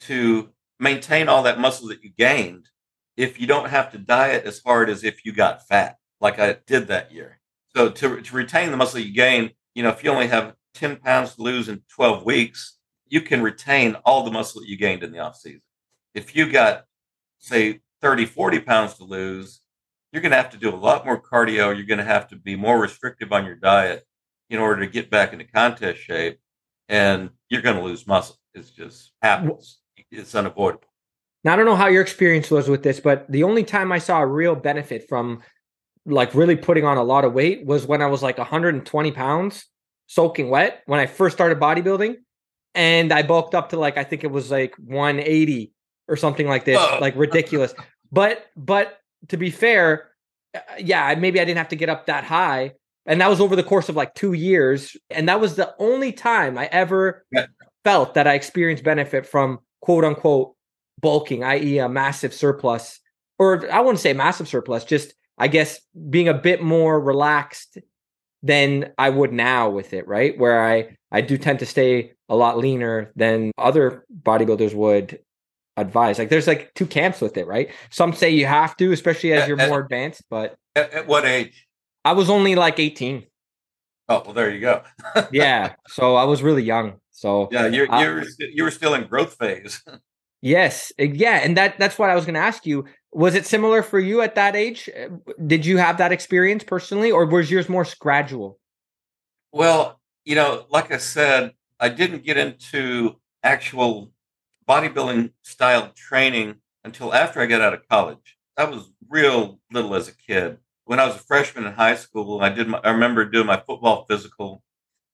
to 0.00 0.50
maintain 0.78 1.28
all 1.28 1.42
that 1.42 1.58
muscle 1.60 1.88
that 1.88 2.02
you 2.02 2.10
gained 2.16 2.68
if 3.16 3.40
you 3.40 3.46
don't 3.46 3.68
have 3.68 3.90
to 3.92 3.98
diet 3.98 4.44
as 4.46 4.62
hard 4.64 4.88
as 4.88 5.04
if 5.04 5.24
you 5.24 5.32
got 5.32 5.66
fat, 5.66 5.96
like 6.20 6.38
I 6.38 6.58
did 6.66 6.86
that 6.88 7.12
year. 7.12 7.40
So 7.74 7.90
to, 7.90 8.20
to 8.22 8.36
retain 8.36 8.70
the 8.70 8.76
muscle 8.76 9.00
you 9.00 9.12
gain, 9.12 9.50
you 9.74 9.82
know, 9.82 9.90
if 9.90 10.02
you 10.04 10.10
only 10.10 10.28
have 10.28 10.54
10 10.74 10.96
pounds 10.96 11.34
to 11.34 11.42
lose 11.42 11.68
in 11.68 11.82
12 11.94 12.24
weeks, 12.24 12.78
you 13.12 13.20
can 13.20 13.42
retain 13.42 13.94
all 14.06 14.24
the 14.24 14.30
muscle 14.30 14.62
that 14.62 14.70
you 14.70 14.78
gained 14.78 15.02
in 15.02 15.12
the 15.12 15.18
off 15.18 15.36
season. 15.36 15.60
If 16.14 16.34
you 16.34 16.50
got, 16.50 16.86
say, 17.40 17.80
30, 18.00 18.24
40 18.24 18.60
pounds 18.60 18.94
to 18.94 19.04
lose, 19.04 19.60
you're 20.10 20.22
going 20.22 20.30
to 20.30 20.38
have 20.38 20.48
to 20.52 20.56
do 20.56 20.70
a 20.70 20.74
lot 20.74 21.04
more 21.04 21.20
cardio. 21.20 21.76
You're 21.76 21.84
going 21.84 21.98
to 21.98 22.04
have 22.04 22.28
to 22.28 22.36
be 22.36 22.56
more 22.56 22.80
restrictive 22.80 23.30
on 23.30 23.44
your 23.44 23.54
diet 23.54 24.02
in 24.48 24.58
order 24.58 24.80
to 24.80 24.86
get 24.90 25.10
back 25.10 25.34
into 25.34 25.44
contest 25.44 26.00
shape. 26.00 26.38
And 26.88 27.28
you're 27.50 27.60
going 27.60 27.76
to 27.76 27.82
lose 27.82 28.06
muscle. 28.06 28.38
It's 28.54 28.70
just 28.70 29.12
happens. 29.20 29.80
It's 30.10 30.34
unavoidable. 30.34 30.88
Now 31.44 31.52
I 31.52 31.56
don't 31.56 31.66
know 31.66 31.76
how 31.76 31.88
your 31.88 32.02
experience 32.02 32.50
was 32.50 32.70
with 32.70 32.82
this, 32.82 32.98
but 32.98 33.30
the 33.30 33.42
only 33.42 33.62
time 33.62 33.92
I 33.92 33.98
saw 33.98 34.22
a 34.22 34.26
real 34.26 34.54
benefit 34.54 35.06
from 35.06 35.42
like 36.06 36.34
really 36.34 36.56
putting 36.56 36.86
on 36.86 36.96
a 36.96 37.04
lot 37.04 37.26
of 37.26 37.34
weight 37.34 37.66
was 37.66 37.86
when 37.86 38.00
I 38.00 38.06
was 38.06 38.22
like 38.22 38.38
120 38.38 39.12
pounds 39.12 39.66
soaking 40.06 40.48
wet 40.48 40.82
when 40.86 40.98
I 40.98 41.04
first 41.04 41.36
started 41.36 41.60
bodybuilding. 41.60 42.16
And 42.74 43.12
I 43.12 43.22
bulked 43.22 43.54
up 43.54 43.70
to 43.70 43.78
like 43.78 43.96
I 43.98 44.04
think 44.04 44.24
it 44.24 44.30
was 44.30 44.50
like 44.50 44.74
180 44.76 45.72
or 46.08 46.16
something 46.16 46.46
like 46.46 46.64
this, 46.64 46.78
like 47.00 47.14
ridiculous. 47.16 47.74
but 48.12 48.46
but 48.56 48.98
to 49.28 49.36
be 49.36 49.50
fair, 49.50 50.10
uh, 50.54 50.60
yeah, 50.78 51.14
maybe 51.16 51.40
I 51.40 51.44
didn't 51.44 51.58
have 51.58 51.68
to 51.68 51.76
get 51.76 51.88
up 51.88 52.06
that 52.06 52.24
high. 52.24 52.72
And 53.06 53.20
that 53.20 53.28
was 53.28 53.40
over 53.40 53.56
the 53.56 53.62
course 53.62 53.88
of 53.88 53.96
like 53.96 54.14
two 54.14 54.32
years. 54.32 54.96
And 55.10 55.28
that 55.28 55.40
was 55.40 55.56
the 55.56 55.74
only 55.78 56.12
time 56.12 56.56
I 56.56 56.66
ever 56.66 57.24
Yeah. 57.32 57.46
felt 57.84 58.14
that 58.14 58.26
I 58.26 58.34
experienced 58.34 58.84
benefit 58.84 59.26
from 59.26 59.58
quote 59.80 60.04
unquote 60.04 60.54
bulking, 61.00 61.42
i.e., 61.42 61.78
a 61.78 61.88
massive 61.88 62.32
surplus, 62.32 63.00
or 63.38 63.68
I 63.70 63.80
wouldn't 63.80 63.98
say 64.00 64.12
massive 64.12 64.46
surplus, 64.48 64.84
just 64.84 65.14
I 65.36 65.48
guess 65.48 65.80
being 66.10 66.28
a 66.28 66.34
bit 66.34 66.62
more 66.62 67.00
relaxed 67.00 67.78
than 68.42 68.92
I 68.98 69.10
would 69.10 69.32
now 69.32 69.70
with 69.70 69.92
it, 69.92 70.06
right? 70.06 70.38
Where 70.38 70.64
I 70.64 70.96
I 71.12 71.20
do 71.20 71.36
tend 71.38 71.58
to 71.60 71.66
stay 71.66 72.14
a 72.28 72.34
lot 72.36 72.58
leaner 72.58 73.12
than 73.14 73.52
other 73.58 74.04
bodybuilders 74.22 74.74
would 74.74 75.20
advise. 75.76 76.18
Like 76.18 76.30
there's 76.30 76.46
like 76.46 76.72
two 76.74 76.86
camps 76.86 77.20
with 77.20 77.36
it, 77.36 77.46
right? 77.46 77.70
Some 77.90 78.12
say 78.14 78.30
you 78.30 78.46
have 78.46 78.76
to, 78.78 78.92
especially 78.92 79.32
as 79.34 79.46
you're 79.46 79.56
more 79.56 79.80
advanced, 79.80 80.22
but 80.30 80.54
At, 80.74 80.92
at 80.92 81.06
what 81.06 81.24
age? 81.24 81.66
I 82.04 82.12
was 82.12 82.30
only 82.30 82.54
like 82.54 82.78
18. 82.78 83.24
Oh, 84.08 84.22
well, 84.24 84.34
there 84.34 84.50
you 84.50 84.60
go. 84.60 84.82
Yeah. 85.32 85.74
so 85.88 86.16
I 86.16 86.24
was 86.24 86.42
really 86.42 86.62
young. 86.62 86.94
So 87.10 87.48
yeah, 87.52 87.66
you're, 87.66 87.86
you're, 88.00 88.24
st- 88.24 88.52
you 88.54 88.64
were 88.64 88.70
still 88.70 88.94
in 88.94 89.06
growth 89.06 89.34
phase. 89.34 89.82
Yes, 90.44 90.92
eh, 90.98 91.04
yeah, 91.04 91.38
and 91.44 91.56
that 91.56 91.78
that's 91.78 92.00
what 92.00 92.10
I 92.10 92.16
was 92.16 92.24
going 92.24 92.34
to 92.34 92.40
ask 92.40 92.66
you. 92.66 92.84
Was 93.12 93.36
it 93.36 93.46
similar 93.46 93.80
for 93.80 94.00
you 94.00 94.22
at 94.22 94.34
that 94.34 94.56
age? 94.56 94.90
Eh, 94.92 95.06
did 95.46 95.64
you 95.64 95.76
have 95.76 95.98
that 95.98 96.10
experience 96.10 96.64
personally, 96.64 97.12
or 97.12 97.24
was 97.26 97.48
yours 97.48 97.68
more 97.68 97.86
gradual? 98.00 98.58
Well, 99.52 100.00
you 100.24 100.34
know, 100.34 100.66
like 100.70 100.92
I 100.92 100.98
said, 100.98 101.52
I 101.80 101.88
didn't 101.88 102.24
get 102.24 102.36
into 102.36 103.16
actual 103.42 104.12
bodybuilding 104.68 105.32
style 105.42 105.92
training 105.94 106.56
until 106.84 107.12
after 107.12 107.40
I 107.40 107.46
got 107.46 107.60
out 107.60 107.74
of 107.74 107.88
college. 107.88 108.38
I 108.56 108.64
was 108.64 108.90
real 109.08 109.58
little 109.72 109.94
as 109.94 110.08
a 110.08 110.16
kid. 110.16 110.58
When 110.84 111.00
I 111.00 111.06
was 111.06 111.16
a 111.16 111.20
freshman 111.20 111.66
in 111.66 111.72
high 111.72 111.94
school, 111.94 112.40
I 112.40 112.50
did. 112.50 112.68
My, 112.68 112.80
I 112.84 112.90
remember 112.90 113.24
doing 113.24 113.46
my 113.46 113.60
football 113.60 114.04
physical. 114.08 114.62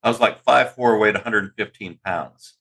I 0.03 0.09
was 0.09 0.21
like 0.21 0.43
five 0.43 0.75
four, 0.75 0.99
weighed 0.99 1.15
115 1.15 1.99
pounds, 2.05 2.55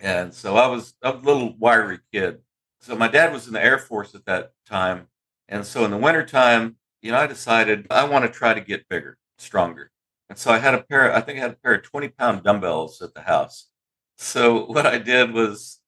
and 0.00 0.34
so 0.34 0.56
I 0.56 0.66
was, 0.66 0.94
I 1.02 1.10
was 1.10 1.22
a 1.22 1.26
little 1.26 1.54
wiry 1.58 1.98
kid. 2.12 2.40
So 2.80 2.96
my 2.96 3.08
dad 3.08 3.32
was 3.32 3.46
in 3.46 3.52
the 3.52 3.64
Air 3.64 3.78
Force 3.78 4.14
at 4.14 4.24
that 4.26 4.52
time, 4.66 5.08
and 5.48 5.64
so 5.64 5.84
in 5.84 5.90
the 5.90 5.96
wintertime, 5.96 6.76
you 7.02 7.12
know, 7.12 7.18
I 7.18 7.26
decided 7.26 7.86
I 7.90 8.04
want 8.04 8.24
to 8.24 8.30
try 8.30 8.52
to 8.52 8.60
get 8.60 8.88
bigger, 8.88 9.18
stronger. 9.38 9.89
And 10.30 10.38
so 10.38 10.52
I 10.52 10.58
had 10.58 10.74
a 10.74 10.82
pair, 10.82 11.12
I 11.12 11.20
think 11.20 11.38
I 11.38 11.42
had 11.42 11.50
a 11.50 11.56
pair 11.56 11.74
of 11.74 11.82
20 11.82 12.08
pound 12.10 12.44
dumbbells 12.44 13.02
at 13.02 13.14
the 13.14 13.22
house. 13.22 13.68
So 14.16 14.64
what 14.66 14.86
I 14.86 14.96
did 14.96 15.34
was 15.34 15.80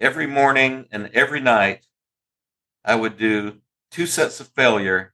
every 0.00 0.28
morning 0.28 0.86
and 0.92 1.10
every 1.12 1.40
night, 1.40 1.84
I 2.84 2.94
would 2.94 3.18
do 3.18 3.58
two 3.90 4.06
sets 4.06 4.40
of 4.40 4.48
failure 4.48 5.12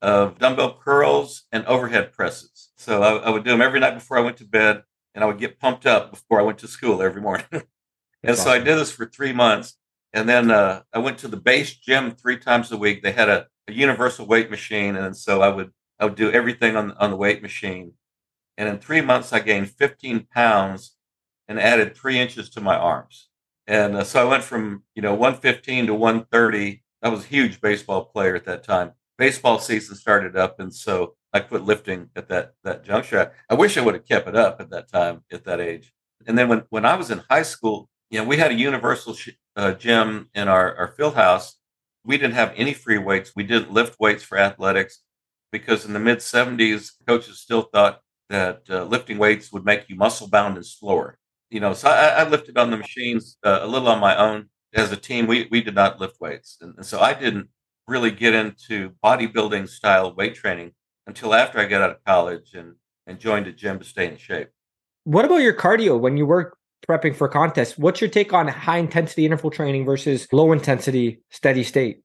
of 0.00 0.38
dumbbell 0.38 0.78
curls 0.82 1.44
and 1.52 1.64
overhead 1.66 2.12
presses. 2.12 2.70
So 2.76 3.02
I, 3.02 3.26
I, 3.26 3.30
would 3.30 3.44
do 3.44 3.50
them 3.50 3.62
every 3.62 3.80
night 3.80 3.94
before 3.94 4.18
I 4.18 4.22
went 4.22 4.38
to 4.38 4.44
bed, 4.44 4.82
and 5.14 5.22
I 5.22 5.26
would 5.26 5.38
get 5.38 5.60
pumped 5.60 5.86
up 5.86 6.10
before 6.10 6.40
I 6.40 6.42
went 6.42 6.58
to 6.58 6.68
school 6.68 7.00
every 7.00 7.22
morning. 7.22 7.46
and 8.22 8.36
so 8.36 8.50
I 8.50 8.58
did 8.58 8.76
this 8.76 8.90
for 8.90 9.06
three 9.06 9.32
months, 9.32 9.76
and 10.12 10.28
then 10.28 10.50
uh, 10.50 10.82
I 10.92 10.98
went 10.98 11.18
to 11.18 11.28
the 11.28 11.36
base 11.36 11.74
gym 11.74 12.10
three 12.10 12.38
times 12.38 12.72
a 12.72 12.76
week. 12.76 13.02
They 13.02 13.12
had 13.12 13.28
a, 13.28 13.46
a, 13.68 13.72
universal 13.72 14.26
weight 14.26 14.50
machine, 14.50 14.96
and 14.96 15.16
so 15.16 15.40
I 15.40 15.48
would 15.48 15.70
I 16.04 16.06
would 16.08 16.16
do 16.16 16.30
everything 16.30 16.76
on 16.76 16.92
on 16.92 17.10
the 17.10 17.16
weight 17.16 17.40
machine. 17.40 17.94
And 18.58 18.68
in 18.68 18.78
three 18.78 19.00
months, 19.00 19.32
I 19.32 19.40
gained 19.40 19.70
15 19.70 20.26
pounds 20.32 20.96
and 21.48 21.58
added 21.58 21.96
three 21.96 22.18
inches 22.18 22.50
to 22.50 22.60
my 22.60 22.76
arms. 22.76 23.28
And 23.66 23.96
uh, 23.96 24.04
so 24.04 24.20
I 24.20 24.30
went 24.30 24.44
from 24.44 24.84
you 24.94 25.02
know 25.02 25.14
115 25.14 25.86
to 25.86 25.94
130 25.94 26.82
I 27.02 27.08
was 27.08 27.24
a 27.24 27.28
huge 27.28 27.60
baseball 27.60 28.06
player 28.06 28.34
at 28.34 28.46
that 28.46 28.64
time. 28.64 28.92
Baseball 29.18 29.58
season 29.58 29.94
started 29.94 30.36
up, 30.36 30.58
and 30.58 30.74
so 30.74 31.16
I 31.34 31.40
quit 31.40 31.62
lifting 31.62 32.10
at 32.16 32.28
that 32.28 32.54
that 32.64 32.84
juncture. 32.84 33.32
I, 33.50 33.54
wish 33.54 33.76
I 33.76 33.82
would 33.82 33.94
have 33.94 34.06
kept 34.06 34.28
it 34.28 34.36
up 34.36 34.60
at 34.60 34.70
that 34.70 34.88
time, 34.90 35.22
at 35.30 35.44
that 35.44 35.60
age. 35.60 35.92
And 36.26 36.36
then 36.36 36.48
when 36.48 36.64
when 36.70 36.84
I 36.84 36.96
was 36.96 37.10
in 37.10 37.22
high 37.30 37.42
school, 37.42 37.88
you 38.10 38.18
know, 38.18 38.24
we 38.24 38.38
had 38.38 38.52
a 38.52 38.54
universal 38.54 39.14
sh- 39.14 39.38
uh, 39.56 39.72
gym 39.72 40.30
in 40.34 40.48
our 40.48 40.76
our 40.76 40.88
field 40.88 41.14
house. 41.14 41.56
We 42.04 42.18
didn't 42.18 42.34
have 42.34 42.52
any 42.56 42.74
free 42.74 42.98
weights. 42.98 43.32
We 43.34 43.44
didn't 43.44 43.72
lift 43.72 44.00
weights 44.00 44.22
for 44.22 44.38
athletics 44.38 45.03
because 45.54 45.84
in 45.84 45.92
the 45.92 46.00
mid 46.00 46.18
70s, 46.18 46.90
coaches 47.06 47.38
still 47.38 47.62
thought 47.62 48.00
that 48.28 48.62
uh, 48.68 48.82
lifting 48.82 49.18
weights 49.18 49.52
would 49.52 49.64
make 49.64 49.88
you 49.88 49.94
muscle 49.94 50.28
bound 50.28 50.56
and 50.56 50.66
slower. 50.66 51.16
You 51.48 51.60
know, 51.60 51.74
so 51.74 51.88
I, 51.88 52.08
I 52.08 52.28
lifted 52.28 52.58
on 52.58 52.72
the 52.72 52.76
machines 52.76 53.36
uh, 53.44 53.60
a 53.62 53.66
little 53.68 53.86
on 53.88 54.00
my 54.00 54.16
own 54.16 54.48
as 54.74 54.90
a 54.90 54.96
team, 54.96 55.26
we, 55.26 55.46
we 55.50 55.62
did 55.62 55.74
not 55.74 56.00
lift 56.00 56.20
weights. 56.20 56.58
And, 56.60 56.74
and 56.76 56.84
so 56.84 57.00
I 57.00 57.14
didn't 57.14 57.48
really 57.86 58.10
get 58.10 58.34
into 58.34 58.90
bodybuilding 59.04 59.68
style 59.68 60.12
weight 60.14 60.34
training 60.34 60.72
until 61.06 61.34
after 61.34 61.60
I 61.60 61.66
got 61.66 61.82
out 61.82 61.90
of 61.90 62.04
college 62.04 62.54
and, 62.54 62.74
and 63.06 63.18
joined 63.18 63.46
a 63.46 63.52
gym 63.52 63.78
to 63.78 63.84
stay 63.84 64.08
in 64.08 64.16
shape. 64.16 64.48
What 65.04 65.24
about 65.24 65.42
your 65.42 65.54
cardio 65.54 65.98
when 65.98 66.16
you 66.16 66.26
were 66.26 66.54
prepping 66.88 67.14
for 67.14 67.28
contests? 67.28 67.78
What's 67.78 68.00
your 68.00 68.10
take 68.10 68.32
on 68.32 68.48
high 68.48 68.78
intensity 68.78 69.24
interval 69.24 69.50
training 69.50 69.84
versus 69.84 70.26
low 70.32 70.50
intensity 70.52 71.20
steady 71.30 71.62
state? 71.62 72.00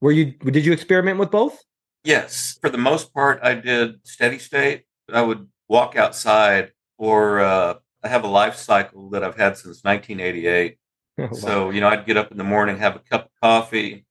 Were 0.00 0.12
you 0.12 0.26
did 0.26 0.64
you 0.64 0.72
experiment 0.72 1.18
with 1.18 1.30
both? 1.30 1.58
Yes, 2.04 2.58
for 2.60 2.70
the 2.70 2.78
most 2.78 3.12
part, 3.12 3.40
I 3.42 3.54
did 3.54 4.06
steady 4.06 4.38
state. 4.38 4.84
I 5.12 5.22
would 5.22 5.48
walk 5.68 5.96
outside, 5.96 6.72
or 6.96 7.40
uh, 7.40 7.74
I 8.02 8.08
have 8.08 8.24
a 8.24 8.28
life 8.28 8.56
cycle 8.56 9.10
that 9.10 9.24
I've 9.24 9.36
had 9.36 9.56
since 9.56 9.82
1988 9.82 10.78
wow. 11.18 11.32
So, 11.32 11.70
you 11.70 11.80
know, 11.80 11.88
I'd 11.88 12.06
get 12.06 12.16
up 12.16 12.30
in 12.30 12.38
the 12.38 12.44
morning, 12.44 12.78
have 12.78 12.94
a 12.94 13.00
cup 13.00 13.26
of 13.26 13.30
coffee, 13.42 14.06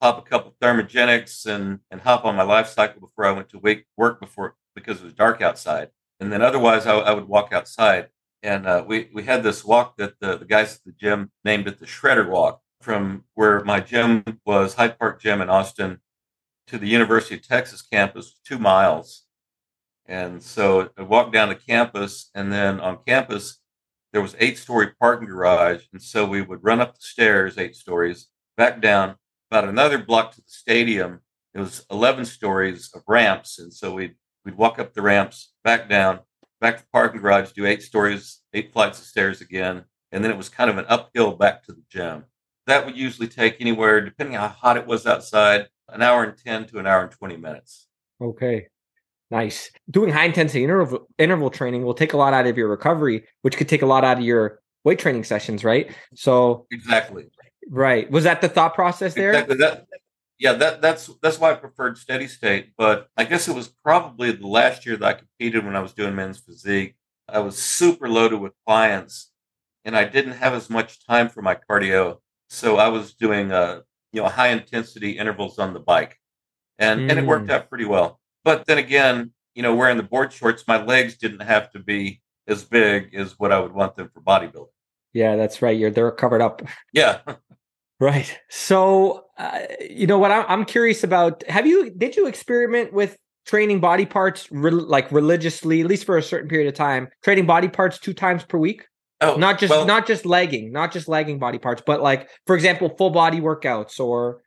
pop 0.00 0.18
a 0.18 0.22
couple 0.22 0.54
thermogenics, 0.62 1.44
and 1.46 1.80
and 1.90 2.00
hop 2.00 2.24
on 2.24 2.36
my 2.36 2.44
life 2.44 2.68
cycle 2.68 3.00
before 3.00 3.26
I 3.26 3.32
went 3.32 3.48
to 3.50 3.58
wake, 3.58 3.84
work 3.96 4.20
before 4.20 4.54
because 4.74 5.00
it 5.00 5.04
was 5.04 5.12
dark 5.12 5.42
outside. 5.42 5.88
And 6.20 6.32
then 6.32 6.42
otherwise, 6.42 6.86
I, 6.86 6.94
I 6.94 7.12
would 7.12 7.26
walk 7.26 7.52
outside. 7.52 8.08
And 8.42 8.66
uh, 8.66 8.84
we 8.86 9.10
we 9.12 9.24
had 9.24 9.42
this 9.42 9.64
walk 9.64 9.96
that 9.96 10.20
the, 10.20 10.38
the 10.38 10.44
guys 10.44 10.76
at 10.76 10.84
the 10.84 10.92
gym 10.92 11.32
named 11.44 11.66
it 11.66 11.80
the 11.80 11.86
Shredder 11.86 12.28
Walk 12.28 12.60
from 12.80 13.24
where 13.34 13.64
my 13.64 13.80
gym 13.80 14.22
was, 14.44 14.74
Hyde 14.74 14.98
Park 14.98 15.20
Gym 15.20 15.40
in 15.42 15.50
Austin, 15.50 15.98
to 16.66 16.78
the 16.78 16.88
University 16.88 17.36
of 17.36 17.46
Texas 17.46 17.82
campus, 17.82 18.38
two 18.44 18.58
miles. 18.58 19.24
And 20.06 20.42
so 20.42 20.90
I 20.96 21.02
walked 21.02 21.32
down 21.32 21.48
to 21.48 21.54
campus, 21.54 22.30
and 22.34 22.52
then 22.52 22.80
on 22.80 22.98
campus, 23.06 23.58
there 24.12 24.22
was 24.22 24.36
eight 24.38 24.58
story 24.58 24.92
parking 25.00 25.28
garage. 25.28 25.84
And 25.92 26.00
so 26.00 26.24
we 26.24 26.42
would 26.42 26.62
run 26.62 26.80
up 26.80 26.94
the 26.94 27.00
stairs, 27.00 27.58
eight 27.58 27.76
stories, 27.76 28.28
back 28.56 28.80
down 28.80 29.16
about 29.50 29.68
another 29.68 29.98
block 29.98 30.32
to 30.32 30.40
the 30.40 30.48
stadium. 30.48 31.20
It 31.54 31.60
was 31.60 31.84
11 31.90 32.24
stories 32.24 32.90
of 32.94 33.02
ramps. 33.06 33.58
And 33.58 33.72
so 33.72 33.92
we'd, 33.92 34.14
we'd 34.44 34.56
walk 34.56 34.78
up 34.78 34.94
the 34.94 35.02
ramps, 35.02 35.52
back 35.64 35.88
down, 35.88 36.20
back 36.60 36.76
to 36.76 36.82
the 36.82 36.88
parking 36.92 37.20
garage, 37.20 37.52
do 37.52 37.66
eight 37.66 37.82
stories, 37.82 38.40
eight 38.54 38.72
flights 38.72 39.00
of 39.00 39.06
stairs 39.06 39.40
again. 39.40 39.84
And 40.12 40.22
then 40.22 40.30
it 40.30 40.36
was 40.36 40.48
kind 40.48 40.70
of 40.70 40.78
an 40.78 40.86
uphill 40.88 41.32
back 41.32 41.64
to 41.64 41.72
the 41.72 41.82
gym. 41.90 42.24
That 42.66 42.84
would 42.84 42.96
usually 42.96 43.28
take 43.28 43.60
anywhere, 43.60 44.00
depending 44.00 44.36
on 44.36 44.48
how 44.48 44.56
hot 44.56 44.76
it 44.76 44.86
was 44.86 45.06
outside, 45.06 45.68
an 45.88 46.02
hour 46.02 46.24
and 46.24 46.36
10 46.36 46.66
to 46.68 46.78
an 46.78 46.86
hour 46.86 47.02
and 47.02 47.10
20 47.10 47.36
minutes. 47.36 47.86
Okay. 48.20 48.68
Nice. 49.30 49.70
Doing 49.90 50.10
high 50.10 50.26
intensity 50.26 50.62
interval 50.62 51.08
interval 51.18 51.50
training 51.50 51.82
will 51.82 51.94
take 51.94 52.12
a 52.12 52.16
lot 52.16 52.32
out 52.32 52.46
of 52.46 52.56
your 52.56 52.68
recovery, 52.68 53.24
which 53.42 53.56
could 53.56 53.68
take 53.68 53.82
a 53.82 53.86
lot 53.86 54.04
out 54.04 54.18
of 54.18 54.24
your 54.24 54.60
weight 54.84 54.98
training 55.00 55.24
sessions, 55.24 55.64
right? 55.64 55.90
So 56.14 56.66
exactly. 56.70 57.26
Right. 57.68 58.08
Was 58.10 58.24
that 58.24 58.40
the 58.40 58.48
thought 58.48 58.74
process 58.74 59.14
there? 59.14 59.30
Exactly. 59.30 59.56
That, 59.56 59.86
yeah, 60.38 60.52
that 60.52 60.80
that's 60.80 61.10
that's 61.22 61.40
why 61.40 61.50
I 61.50 61.54
preferred 61.54 61.98
steady 61.98 62.28
state. 62.28 62.72
But 62.76 63.08
I 63.16 63.24
guess 63.24 63.48
it 63.48 63.54
was 63.54 63.68
probably 63.82 64.32
the 64.32 64.46
last 64.46 64.86
year 64.86 64.96
that 64.96 65.06
I 65.06 65.12
competed 65.14 65.64
when 65.64 65.74
I 65.74 65.80
was 65.80 65.92
doing 65.92 66.14
men's 66.14 66.38
physique. 66.38 66.94
I 67.28 67.40
was 67.40 67.58
super 67.60 68.08
loaded 68.08 68.40
with 68.40 68.52
clients, 68.64 69.32
and 69.84 69.96
I 69.96 70.04
didn't 70.04 70.34
have 70.34 70.52
as 70.54 70.70
much 70.70 71.04
time 71.04 71.28
for 71.28 71.42
my 71.42 71.58
cardio. 71.68 72.18
So 72.48 72.76
I 72.76 72.88
was 72.88 73.14
doing 73.14 73.50
uh 73.50 73.80
you 74.16 74.22
know 74.22 74.28
high 74.28 74.48
intensity 74.48 75.10
intervals 75.18 75.58
on 75.58 75.74
the 75.74 75.78
bike, 75.78 76.18
and 76.78 77.00
mm. 77.00 77.10
and 77.10 77.18
it 77.18 77.26
worked 77.26 77.48
mm. 77.48 77.50
out 77.50 77.68
pretty 77.68 77.84
well. 77.84 78.18
But 78.44 78.64
then 78.64 78.78
again, 78.78 79.32
you 79.54 79.62
know, 79.62 79.74
wearing 79.74 79.98
the 79.98 80.02
board 80.02 80.32
shorts, 80.32 80.64
my 80.66 80.82
legs 80.82 81.18
didn't 81.18 81.42
have 81.42 81.70
to 81.72 81.78
be 81.78 82.22
as 82.48 82.64
big 82.64 83.14
as 83.14 83.38
what 83.38 83.52
I 83.52 83.60
would 83.60 83.72
want 83.72 83.94
them 83.94 84.08
for 84.14 84.22
bodybuilding. 84.22 84.68
Yeah, 85.12 85.36
that's 85.36 85.60
right. 85.60 85.76
You're 85.78 85.90
they're 85.90 86.10
covered 86.10 86.40
up. 86.40 86.62
Yeah. 86.94 87.20
right. 88.00 88.38
So, 88.48 89.26
uh, 89.36 89.60
you 89.90 90.06
know 90.06 90.18
what 90.18 90.30
I'm, 90.30 90.46
I'm 90.48 90.64
curious 90.64 91.04
about? 91.04 91.42
Have 91.46 91.66
you 91.66 91.90
did 91.90 92.16
you 92.16 92.26
experiment 92.26 92.94
with 92.94 93.18
training 93.44 93.80
body 93.80 94.06
parts 94.06 94.50
re- 94.50 94.70
like 94.70 95.12
religiously, 95.12 95.82
at 95.82 95.86
least 95.86 96.06
for 96.06 96.16
a 96.16 96.22
certain 96.22 96.48
period 96.48 96.68
of 96.68 96.74
time, 96.74 97.08
training 97.22 97.44
body 97.44 97.68
parts 97.68 97.98
two 97.98 98.14
times 98.14 98.44
per 98.44 98.56
week? 98.56 98.86
Oh, 99.20 99.36
not 99.36 99.58
just 99.58 99.70
well, 99.70 99.86
not 99.86 100.06
just 100.06 100.26
legging, 100.26 100.72
not 100.72 100.92
just 100.92 101.08
legging 101.08 101.38
body 101.38 101.58
parts, 101.58 101.82
but 101.84 102.02
like 102.02 102.28
for 102.46 102.54
example, 102.54 102.94
full 102.98 103.10
body 103.10 103.40
workouts 103.40 103.98
or 103.98 104.42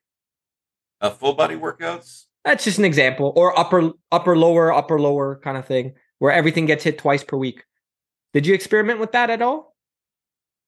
uh, 1.02 1.10
full 1.10 1.34
body 1.34 1.56
workouts. 1.56 2.26
That's 2.46 2.64
just 2.64 2.78
an 2.78 2.86
example, 2.86 3.34
or 3.36 3.58
upper 3.58 3.92
upper 4.12 4.38
lower 4.38 4.72
upper 4.72 5.00
lower 5.00 5.40
kind 5.44 5.58
of 5.58 5.66
thing, 5.66 5.94
where 6.20 6.32
everything 6.32 6.68
gets 6.68 6.84
hit 6.84 7.00
twice 7.00 7.24
per 7.24 7.36
week. 7.36 7.64
Did 8.34 8.46
you 8.46 8.54
experiment 8.54 9.00
with 9.00 9.12
that 9.14 9.32
at 9.32 9.42
all? 9.42 9.76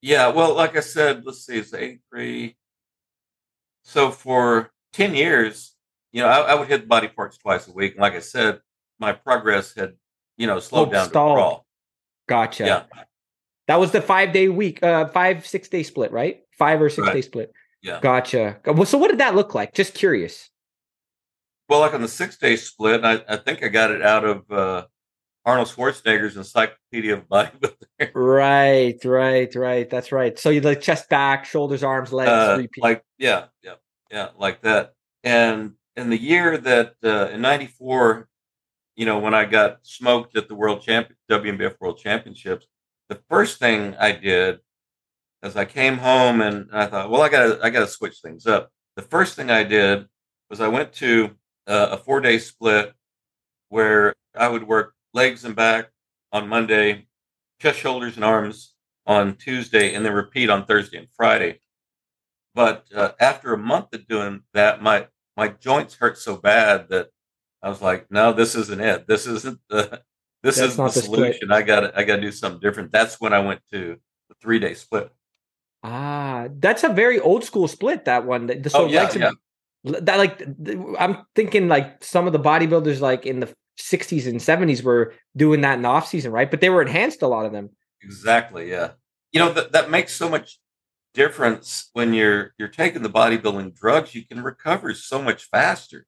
Yeah, 0.02 0.30
well, 0.30 0.56
like 0.56 0.76
I 0.76 0.80
said, 0.80 1.24
let's 1.24 1.46
see, 1.46 1.58
it's 1.58 1.74
eight 1.74 2.00
three. 2.10 2.58
So 3.84 4.10
for 4.10 4.72
ten 4.94 5.14
years, 5.14 5.76
you 6.12 6.22
know, 6.22 6.28
I, 6.28 6.40
I, 6.40 6.56
would 6.56 6.68
hit 6.68 6.88
body 6.88 7.08
parts 7.08 7.38
twice 7.38 7.68
a 7.68 7.72
week, 7.72 7.94
and 7.94 8.02
like 8.02 8.14
I 8.14 8.20
said, 8.20 8.62
my 9.00 9.14
progress 9.14 9.76
had, 9.76 9.94
you 10.38 10.48
know, 10.48 10.60
slowed 10.60 10.90
oh, 10.90 10.92
down 10.92 11.10
stalled. 11.10 11.30
to 11.30 11.36
crawl. 11.36 11.66
Gotcha. 12.28 12.66
Yeah. 12.66 13.04
That 13.68 13.80
was 13.80 13.92
the 13.92 14.02
five 14.02 14.34
day 14.34 14.48
week, 14.48 14.82
uh, 14.84 15.08
five 15.08 15.46
six 15.46 15.68
day 15.70 15.84
split, 15.84 16.12
right? 16.12 16.42
Five 16.58 16.82
or 16.82 16.90
six 16.90 17.08
right. 17.08 17.14
day 17.14 17.22
split. 17.22 17.52
Yeah. 17.82 18.00
Gotcha. 18.02 18.60
Well, 18.66 18.86
so 18.86 18.98
what 18.98 19.10
did 19.10 19.20
that 19.20 19.36
look 19.36 19.56
like? 19.56 19.74
Just 19.74 19.94
curious. 19.94 20.50
Well, 21.68 21.80
like 21.80 21.94
on 21.94 22.02
the 22.02 22.08
six 22.08 22.38
day 22.38 22.58
split, 22.58 23.04
I, 23.04 23.24
I 23.28 23.38
think 23.38 23.64
I 23.64 23.70
got 23.70 23.92
it 23.92 24.02
out 24.02 24.26
of 24.26 24.52
uh, 24.52 24.86
Arnold 25.46 25.70
Schwarzenegger's 25.70 26.38
Encyclopedia 26.38 27.14
of 27.14 27.28
Bodybuilding. 27.28 28.12
right, 28.14 29.00
right, 29.06 29.56
right. 29.56 29.90
That's 29.90 30.12
right. 30.12 30.38
So 30.38 30.50
you 30.50 30.62
like 30.62 30.82
chest 30.82 31.10
back, 31.10 31.46
shoulders, 31.46 31.84
arms, 31.84 32.14
legs, 32.14 32.30
uh, 32.30 32.58
repeat. 32.60 32.84
Like 32.84 33.04
yeah, 33.18 33.46
yeah, 33.64 33.76
yeah, 34.12 34.30
like 34.38 34.62
that. 34.62 34.94
And 35.24 35.74
in 35.96 36.10
the 36.10 36.20
year 36.20 36.58
that 36.58 36.96
uh, 37.04 37.30
in 37.30 37.42
'94, 37.42 38.28
you 38.96 39.06
know, 39.06 39.20
when 39.20 39.34
I 39.34 39.46
got 39.46 39.80
smoked 39.84 40.38
at 40.38 40.48
the 40.48 40.56
World 40.56 40.82
Champion 40.82 41.18
WNBF 41.30 41.76
World 41.80 41.98
Championships, 41.98 42.68
the 43.12 43.20
first 43.28 43.60
thing 43.60 43.94
I 44.00 44.14
did 44.14 44.60
as 45.44 45.58
I 45.58 45.66
came 45.66 45.98
home 45.98 46.40
and 46.40 46.70
I 46.72 46.86
thought, 46.86 47.10
well, 47.10 47.22
I 47.22 47.28
got 47.28 47.62
I 47.62 47.70
got 47.70 47.82
to 47.82 47.88
switch 47.88 48.20
things 48.24 48.48
up. 48.48 48.72
The 48.96 49.02
first 49.02 49.36
thing 49.36 49.52
I 49.52 49.66
did 49.66 50.06
was 50.50 50.62
I 50.62 50.70
went 50.70 50.94
to 50.94 51.32
uh, 51.68 51.90
a 51.92 51.98
four 51.98 52.22
day 52.22 52.38
split 52.38 52.94
where 53.68 54.16
I 54.34 54.48
would 54.48 54.66
work 54.66 54.94
legs 55.14 55.44
and 55.44 55.58
back 55.58 55.90
on 56.32 56.48
Monday, 56.48 57.08
chest, 57.62 57.80
shoulders, 57.80 58.16
and 58.16 58.24
arms 58.24 58.76
on 59.06 59.36
Tuesday, 59.36 59.94
and 59.94 60.06
then 60.06 60.14
repeat 60.14 60.50
on 60.50 60.66
Thursday 60.66 60.98
and 60.98 61.10
Friday. 61.12 61.60
But 62.56 62.86
uh, 62.96 63.12
after 63.20 63.54
a 63.54 63.58
month 63.58 63.94
of 63.94 64.08
doing 64.08 64.44
that, 64.54 64.82
my 64.82 65.08
my 65.36 65.50
joints 65.50 65.96
hurt 65.96 66.18
so 66.18 66.38
bad 66.38 66.88
that 66.88 67.10
I 67.62 67.68
was 67.68 67.82
like, 67.82 68.10
no, 68.10 68.32
this 68.32 68.56
isn't 68.56 68.80
it. 68.80 69.06
This 69.06 69.28
isn't 69.28 69.60
the 69.68 70.02
this 70.44 70.60
is 70.60 70.76
the, 70.76 70.84
the 70.86 70.92
solution. 70.92 71.52
I 71.52 71.62
got 71.62 71.98
I 71.98 72.04
got 72.04 72.18
to 72.18 72.22
do 72.22 72.32
something 72.32 72.60
different. 72.60 72.92
That's 72.92 73.20
when 73.22 73.34
I 73.34 73.40
went 73.40 73.62
to 73.72 73.98
the 74.30 74.36
three 74.42 74.60
day 74.60 74.74
split. 74.74 75.12
Ah, 75.84 76.48
that's 76.60 76.84
a 76.84 76.90
very 76.90 77.20
old 77.20 77.44
school 77.44 77.68
split. 77.68 78.06
That 78.06 78.26
one. 78.26 78.48
The, 78.48 78.70
so 78.70 78.84
oh, 78.84 78.88
yeah, 78.88 79.12
yeah. 79.16 79.32
That 79.84 80.18
like 80.18 80.42
I'm 81.00 81.26
thinking 81.36 81.68
like 81.68 82.04
some 82.04 82.28
of 82.28 82.34
the 82.34 82.40
bodybuilders 82.40 83.00
like 83.00 83.26
in 83.26 83.40
the 83.40 83.54
60s 83.80 84.28
and 84.28 84.40
70s 84.40 84.84
were 84.84 85.14
doing 85.36 85.62
that 85.62 85.76
in 85.76 85.82
the 85.82 85.90
off 85.90 86.08
season, 86.08 86.32
right? 86.32 86.50
But 86.50 86.62
they 86.62 86.70
were 86.70 86.82
enhanced 86.82 87.22
a 87.22 87.28
lot 87.28 87.46
of 87.46 87.52
them. 87.52 87.70
Exactly. 88.04 88.70
Yeah. 88.70 88.92
You 89.32 89.40
know 89.40 89.54
that 89.54 89.72
that 89.72 89.90
makes 89.90 90.14
so 90.14 90.30
much 90.30 90.60
difference 91.14 91.90
when 91.94 92.14
you're 92.14 92.54
you're 92.58 92.68
taking 92.68 93.02
the 93.02 93.10
bodybuilding 93.10 93.76
drugs. 93.76 94.14
You 94.14 94.26
can 94.26 94.44
recover 94.44 94.94
so 94.94 95.22
much 95.22 95.46
faster. 95.46 96.06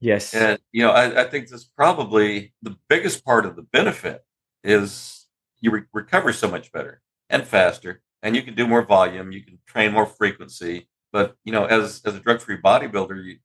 Yes. 0.00 0.34
And 0.34 0.58
you 0.72 0.82
know, 0.82 0.90
I, 0.90 1.22
I 1.22 1.24
think 1.28 1.48
that's 1.48 1.64
probably 1.64 2.54
the 2.62 2.76
biggest 2.88 3.24
part 3.24 3.44
of 3.46 3.56
the 3.56 3.62
benefit 3.62 4.24
is 4.64 5.26
you 5.60 5.70
re- 5.70 5.82
recover 5.92 6.32
so 6.32 6.50
much 6.50 6.72
better 6.72 7.02
and 7.28 7.46
faster, 7.46 8.00
and 8.22 8.34
you 8.34 8.42
can 8.42 8.54
do 8.54 8.66
more 8.66 8.82
volume. 8.82 9.30
You 9.30 9.44
can 9.44 9.58
train 9.66 9.92
more 9.92 10.06
frequency. 10.06 10.88
But 11.12 11.36
you 11.44 11.52
know, 11.52 11.66
as 11.66 12.00
as 12.04 12.14
a 12.14 12.20
drug 12.20 12.40
free 12.40 12.56
bodybuilder, 12.56 13.24
you, 13.24 13.38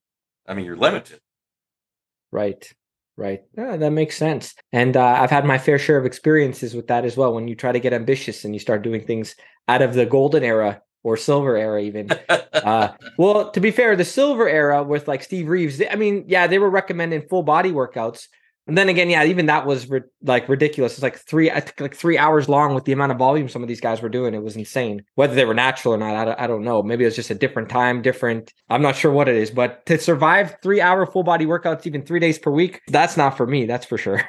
I 0.48 0.54
mean, 0.54 0.66
you're 0.66 0.78
limited. 0.78 1.20
Right. 2.32 2.72
Right. 3.18 3.44
Yeah, 3.58 3.78
that 3.78 3.92
makes 3.92 4.18
sense. 4.18 4.56
And 4.74 4.98
uh, 4.98 5.06
I've 5.06 5.30
had 5.30 5.46
my 5.46 5.58
fair 5.58 5.80
share 5.80 5.98
of 5.98 6.06
experiences 6.06 6.76
with 6.76 6.88
that 6.88 7.06
as 7.06 7.16
well. 7.16 7.34
When 7.34 7.48
you 7.48 7.56
try 7.56 7.72
to 7.72 7.80
get 7.80 7.94
ambitious 7.94 8.44
and 8.44 8.54
you 8.54 8.60
start 8.60 8.82
doing 8.82 9.06
things 9.06 9.36
out 9.70 9.82
of 9.82 9.94
the 9.94 10.06
golden 10.06 10.44
era 10.44 10.82
or 11.06 11.16
silver 11.16 11.56
era, 11.56 11.82
even. 11.84 12.10
uh, 12.30 12.90
well, 13.18 13.52
to 13.52 13.60
be 13.60 13.70
fair, 13.70 13.96
the 13.96 14.04
silver 14.04 14.50
era 14.50 14.84
with 14.84 15.08
like 15.08 15.22
Steve 15.22 15.48
Reeves, 15.48 15.82
I 15.90 15.96
mean, 15.96 16.26
yeah, 16.28 16.48
they 16.48 16.58
were 16.58 16.70
recommending 16.70 17.28
full 17.30 17.44
body 17.44 17.72
workouts. 17.72 18.28
And 18.68 18.76
then 18.76 18.90
again, 18.90 19.12
yeah, 19.12 19.24
even 19.24 19.46
that 19.46 19.68
was 19.68 19.88
ri- 19.88 20.02
like 20.24 20.50
ridiculous. 20.50 20.94
It's 20.94 21.04
like 21.04 21.18
three, 21.18 21.52
I 21.52 21.60
think 21.60 21.80
like 21.80 21.96
three 21.96 22.18
hours 22.18 22.50
long 22.50 22.74
with 22.74 22.86
the 22.86 22.92
amount 22.92 23.12
of 23.12 23.20
volume 23.20 23.48
some 23.48 23.62
of 23.62 23.68
these 23.68 23.80
guys 23.80 24.02
were 24.02 24.10
doing. 24.10 24.34
It 24.34 24.42
was 24.42 24.56
insane. 24.56 25.04
Whether 25.14 25.36
they 25.36 25.46
were 25.46 25.54
natural 25.54 25.94
or 25.94 25.98
not, 25.98 26.16
I 26.16 26.26
don't, 26.26 26.40
I 26.40 26.48
don't 26.48 26.64
know. 26.64 26.82
Maybe 26.82 27.04
it 27.04 27.08
was 27.08 27.16
just 27.16 27.30
a 27.30 27.36
different 27.36 27.70
time, 27.70 28.02
different. 28.02 28.52
I'm 28.72 28.82
not 28.82 28.96
sure 28.96 29.12
what 29.12 29.30
it 29.30 29.36
is, 29.36 29.52
but 29.52 29.86
to 29.86 30.00
survive 30.00 30.58
three 30.64 30.82
hour 30.82 31.06
full 31.06 31.22
body 31.22 31.46
workouts, 31.46 31.86
even 31.86 32.02
three 32.02 32.20
days 32.20 32.40
per 32.40 32.50
week, 32.50 32.82
that's 32.88 33.16
not 33.16 33.38
for 33.38 33.46
me. 33.46 33.66
That's 33.66 33.86
for 33.86 34.00
sure. 34.00 34.24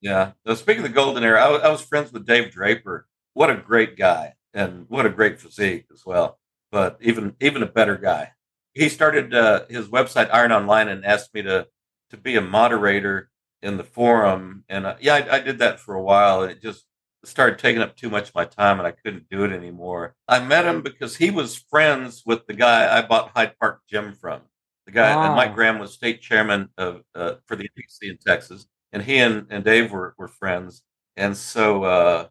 Yeah. 0.00 0.32
So 0.46 0.54
speaking 0.56 0.84
of 0.84 0.90
the 0.90 0.94
golden 0.94 1.22
era, 1.22 1.40
I, 1.40 1.56
I 1.58 1.70
was 1.70 1.82
friends 1.82 2.12
with 2.12 2.26
Dave 2.26 2.50
Draper. 2.50 3.06
What 3.34 3.50
a 3.50 3.56
great 3.56 3.96
guy, 3.96 4.34
and 4.58 4.86
what 4.88 5.06
a 5.06 5.10
great 5.10 5.40
physique 5.40 5.86
as 5.92 6.04
well. 6.04 6.38
But 6.72 6.98
even 7.00 7.36
even 7.40 7.62
a 7.62 7.66
better 7.66 7.96
guy. 7.96 8.32
He 8.74 8.88
started 8.88 9.32
uh, 9.34 9.64
his 9.70 9.88
website 9.88 10.28
Iron 10.32 10.52
Online 10.52 10.88
and 10.88 11.04
asked 11.04 11.32
me 11.32 11.42
to 11.42 11.68
to 12.10 12.16
be 12.16 12.36
a 12.36 12.40
moderator 12.40 13.30
in 13.62 13.76
the 13.76 13.84
forum, 13.84 14.64
and 14.68 14.86
uh, 14.86 14.96
yeah, 15.00 15.14
I, 15.14 15.36
I, 15.36 15.38
did 15.40 15.58
that 15.58 15.80
for 15.80 15.94
a 15.94 16.02
while. 16.02 16.42
And 16.42 16.52
it 16.52 16.62
just 16.62 16.84
started 17.24 17.58
taking 17.58 17.82
up 17.82 17.96
too 17.96 18.08
much 18.08 18.28
of 18.28 18.34
my 18.34 18.44
time, 18.44 18.78
and 18.78 18.86
I 18.86 18.92
couldn't 18.92 19.28
do 19.28 19.44
it 19.44 19.52
anymore. 19.52 20.14
I 20.28 20.38
met 20.40 20.64
him 20.64 20.82
because 20.82 21.16
he 21.16 21.30
was 21.30 21.56
friends 21.56 22.22
with 22.24 22.46
the 22.46 22.54
guy 22.54 22.96
I 22.96 23.02
bought 23.02 23.32
Hyde 23.34 23.58
Park 23.58 23.80
Gym 23.88 24.14
from. 24.14 24.42
The 24.86 24.92
guy, 24.92 25.14
wow. 25.14 25.26
and 25.26 25.34
Mike 25.34 25.54
Graham 25.54 25.78
was 25.78 25.92
state 25.92 26.22
chairman 26.22 26.70
of 26.78 27.02
uh, 27.14 27.34
for 27.46 27.56
the 27.56 27.64
NPC 27.64 28.10
in 28.10 28.18
Texas, 28.18 28.66
and 28.92 29.02
he 29.02 29.18
and, 29.18 29.46
and 29.50 29.64
Dave 29.64 29.92
were, 29.92 30.14
were 30.18 30.28
friends. 30.28 30.82
And 31.16 31.36
so 31.36 31.84
uh, 31.84 32.28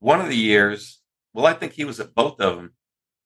one 0.00 0.20
of 0.20 0.28
the 0.28 0.36
years, 0.36 0.99
well, 1.32 1.46
I 1.46 1.52
think 1.52 1.72
he 1.72 1.84
was 1.84 2.00
at 2.00 2.14
both 2.14 2.40
of 2.40 2.56
them 2.56 2.72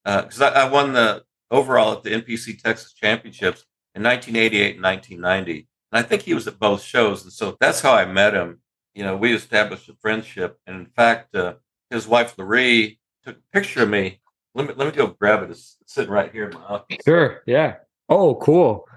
because 0.04 0.40
uh, 0.40 0.46
I, 0.54 0.62
I 0.62 0.70
won 0.70 0.92
the 0.92 1.24
overall 1.50 1.92
at 1.92 2.02
the 2.02 2.10
NPC 2.10 2.60
Texas 2.62 2.92
Championships 2.92 3.64
in 3.94 4.02
1988 4.02 4.74
and 4.76 4.84
1990. 4.84 5.68
And 5.92 6.04
I 6.04 6.06
think 6.06 6.22
he 6.22 6.34
was 6.34 6.46
at 6.46 6.58
both 6.58 6.82
shows. 6.82 7.22
And 7.22 7.32
so 7.32 7.56
that's 7.60 7.80
how 7.80 7.92
I 7.92 8.04
met 8.04 8.34
him. 8.34 8.60
You 8.94 9.04
know, 9.04 9.16
we 9.16 9.34
established 9.34 9.88
a 9.88 9.94
friendship. 9.94 10.58
And 10.66 10.76
in 10.76 10.86
fact, 10.86 11.34
uh, 11.34 11.54
his 11.90 12.06
wife, 12.06 12.36
Laree, 12.36 12.98
took 13.24 13.36
a 13.36 13.52
picture 13.52 13.84
of 13.84 13.90
me. 13.90 14.20
Let 14.54 14.68
me, 14.68 14.74
let 14.76 14.86
me 14.86 14.92
go 14.92 15.08
grab 15.08 15.42
it. 15.42 15.50
It's, 15.50 15.76
sitting 15.86 16.10
right 16.10 16.32
here 16.32 16.48
in 16.48 16.54
my 16.54 16.64
office. 16.64 16.98
Sure. 17.04 17.42
Yeah. 17.46 17.76
Oh, 18.08 18.34
cool. 18.36 18.88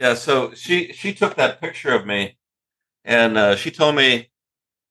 Yeah. 0.00 0.14
So 0.14 0.52
she, 0.54 0.92
she 0.92 1.14
took 1.14 1.36
that 1.36 1.60
picture 1.60 1.94
of 1.94 2.06
me 2.06 2.36
and 3.04 3.38
uh, 3.38 3.54
she 3.54 3.70
told 3.70 3.94
me 3.94 4.30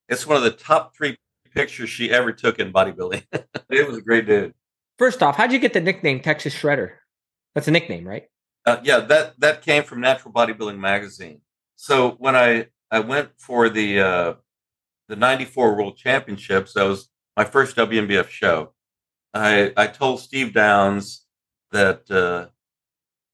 it's 0.08 0.26
one 0.26 0.38
of 0.38 0.44
the 0.44 0.52
top 0.52 0.96
three 0.96 1.18
pictures 1.54 1.90
she 1.90 2.12
ever 2.12 2.32
took 2.32 2.60
in 2.60 2.72
bodybuilding. 2.72 3.24
it 3.70 3.88
was 3.88 3.98
a 3.98 4.02
great 4.02 4.26
dude. 4.26 4.54
First 4.98 5.22
off, 5.22 5.36
how'd 5.36 5.52
you 5.52 5.60
get 5.60 5.74
the 5.74 5.82
nickname 5.82 6.20
Texas 6.20 6.56
Shredder? 6.56 6.94
That's 7.54 7.68
a 7.68 7.72
nickname, 7.72 8.08
right? 8.08 8.26
Uh, 8.66 8.80
yeah, 8.84 9.00
that 9.00 9.40
that 9.40 9.62
came 9.62 9.84
from 9.84 10.02
Natural 10.02 10.34
Bodybuilding 10.34 10.78
magazine. 10.78 11.42
So 11.76 12.12
when 12.20 12.36
I 12.36 12.68
I 12.92 13.00
went 13.00 13.30
for 13.38 13.70
the 13.70 14.00
uh, 14.00 14.34
the 15.08 15.16
'94 15.16 15.76
World 15.76 15.98
Championships, 15.98 16.74
that 16.74 16.84
was 16.84 17.10
my 17.36 17.46
first 17.46 17.76
WNBF 17.76 18.28
show. 18.28 18.74
I 19.34 19.72
I 19.78 19.88
told 19.88 20.20
Steve 20.20 20.54
Downs 20.54 21.26
that 21.72 22.10
uh, 22.12 22.48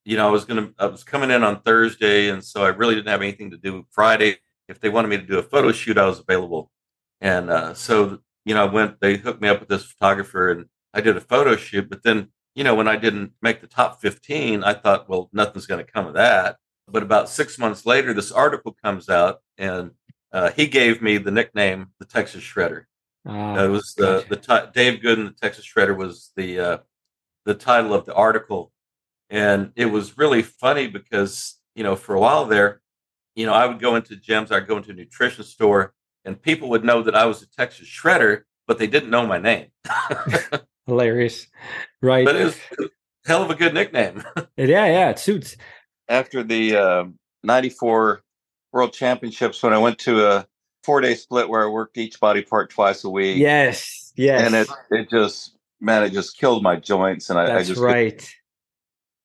you 0.06 0.18
know 0.18 0.28
I 0.28 0.32
was 0.32 0.46
gonna 0.46 0.72
I 0.78 0.86
was 0.88 1.04
coming 1.04 1.32
in 1.32 1.44
on 1.44 1.62
Thursday, 1.62 2.30
and 2.30 2.44
so 2.44 2.64
I 2.64 2.70
really 2.70 2.96
didn't 2.96 3.08
have 3.08 3.22
anything 3.22 3.52
to 3.52 3.58
do 3.58 3.86
Friday. 3.92 4.38
If 4.68 4.80
they 4.80 4.90
wanted 4.90 5.08
me 5.08 5.18
to 5.18 5.24
do 5.24 5.40
a 5.40 5.44
photo 5.44 5.72
shoot, 5.72 5.98
I 5.98 6.06
was 6.06 6.20
available, 6.20 6.72
and 7.24 7.50
uh, 7.50 7.74
so 7.74 8.20
you 8.46 8.54
know 8.54 8.68
I 8.68 8.72
went. 8.72 9.00
They 9.00 9.18
hooked 9.18 9.42
me 9.42 9.50
up 9.50 9.62
with 9.62 9.70
this 9.70 9.86
photographer, 9.86 10.52
and 10.52 10.66
I 10.94 11.02
did 11.02 11.18
a 11.18 11.22
photo 11.22 11.56
shoot. 11.56 11.90
But 11.90 12.04
then 12.04 12.30
you 12.56 12.64
know, 12.64 12.76
when 12.76 12.88
I 12.88 12.98
didn't 12.98 13.32
make 13.42 13.62
the 13.62 13.68
top 13.68 14.00
15, 14.00 14.64
I 14.64 14.74
thought, 14.74 15.10
well, 15.10 15.30
nothing's 15.34 15.66
going 15.66 15.84
to 15.84 15.92
come 15.92 16.06
of 16.06 16.14
that. 16.14 16.58
But 16.88 17.02
about 17.02 17.30
six 17.30 17.58
months 17.58 17.86
later, 17.86 18.14
this 18.14 18.32
article 18.32 18.76
comes 18.84 19.10
out, 19.10 19.42
and 19.58 19.92
uh, 20.32 20.52
he 20.52 20.68
gave 20.68 21.02
me 21.02 21.18
the 21.18 21.32
nickname 21.32 21.88
the 21.98 22.06
Texas 22.06 22.44
Shredder. 22.44 22.84
Oh, 23.26 23.66
it 23.66 23.70
was 23.70 23.94
the 23.96 24.26
the 24.28 24.36
t- 24.36 24.72
Dave 24.74 25.02
Goodin, 25.02 25.26
the 25.26 25.32
Texas 25.32 25.66
Shredder, 25.66 25.96
was 25.96 26.32
the 26.36 26.60
uh, 26.60 26.78
the 27.46 27.54
title 27.54 27.94
of 27.94 28.06
the 28.06 28.14
article, 28.14 28.74
and 29.30 29.72
it 29.78 29.86
was 29.86 30.18
really 30.18 30.42
funny 30.42 30.88
because 30.88 31.58
you 31.74 31.86
know 31.86 31.96
for 31.96 32.16
a 32.16 32.20
while 32.20 32.46
there, 32.46 32.82
you 33.34 33.46
know 33.46 33.54
I 33.54 33.66
would 33.66 33.80
go 33.80 33.96
into 33.96 34.18
gyms, 34.18 34.52
I'd 34.52 34.68
go 34.68 34.76
into 34.76 34.92
a 34.92 34.94
nutrition 34.94 35.46
store, 35.46 35.94
and 36.26 36.42
people 36.42 36.70
would 36.70 36.84
know 36.84 37.02
that 37.04 37.16
I 37.16 37.26
was 37.26 37.42
a 37.42 37.48
Texas 37.48 37.88
Shredder, 37.88 38.44
but 38.68 38.78
they 38.78 38.88
didn't 38.88 39.10
know 39.10 39.26
my 39.26 39.38
name. 39.38 39.68
Hilarious. 40.86 41.48
Right. 42.02 42.26
But 42.26 42.36
it's 42.36 42.60
hell 43.26 43.44
of 43.44 43.50
a 43.50 43.56
good 43.56 43.74
nickname. 43.74 44.24
yeah, 44.58 44.86
yeah, 44.86 45.10
it 45.10 45.20
suits. 45.20 45.56
After 46.10 46.44
the 46.44 46.76
uh, 46.76 47.06
94 47.44 48.22
World 48.72 48.94
Championships, 48.94 49.64
when 49.64 49.74
I 49.74 49.78
went 49.78 50.00
to 50.00 50.28
a 50.28 50.48
four 50.84 51.02
day 51.02 51.16
split 51.16 51.50
where 51.50 51.64
I 51.64 51.68
worked 51.68 51.98
each 51.98 52.20
body 52.20 52.42
part 52.42 52.70
twice 52.70 53.04
a 53.04 53.10
week. 53.10 53.38
Yes. 53.38 54.12
Yes. 54.16 54.46
And 54.46 54.56
it, 54.56 54.70
it 54.92 55.10
just, 55.10 55.56
man, 55.80 56.04
it 56.04 56.12
just 56.12 56.38
killed 56.38 56.64
my 56.64 56.76
joints. 56.76 57.30
And 57.30 57.40
I, 57.40 57.46
that's 57.46 57.70
I 57.70 57.74
just, 57.74 57.82
right. 57.82 58.36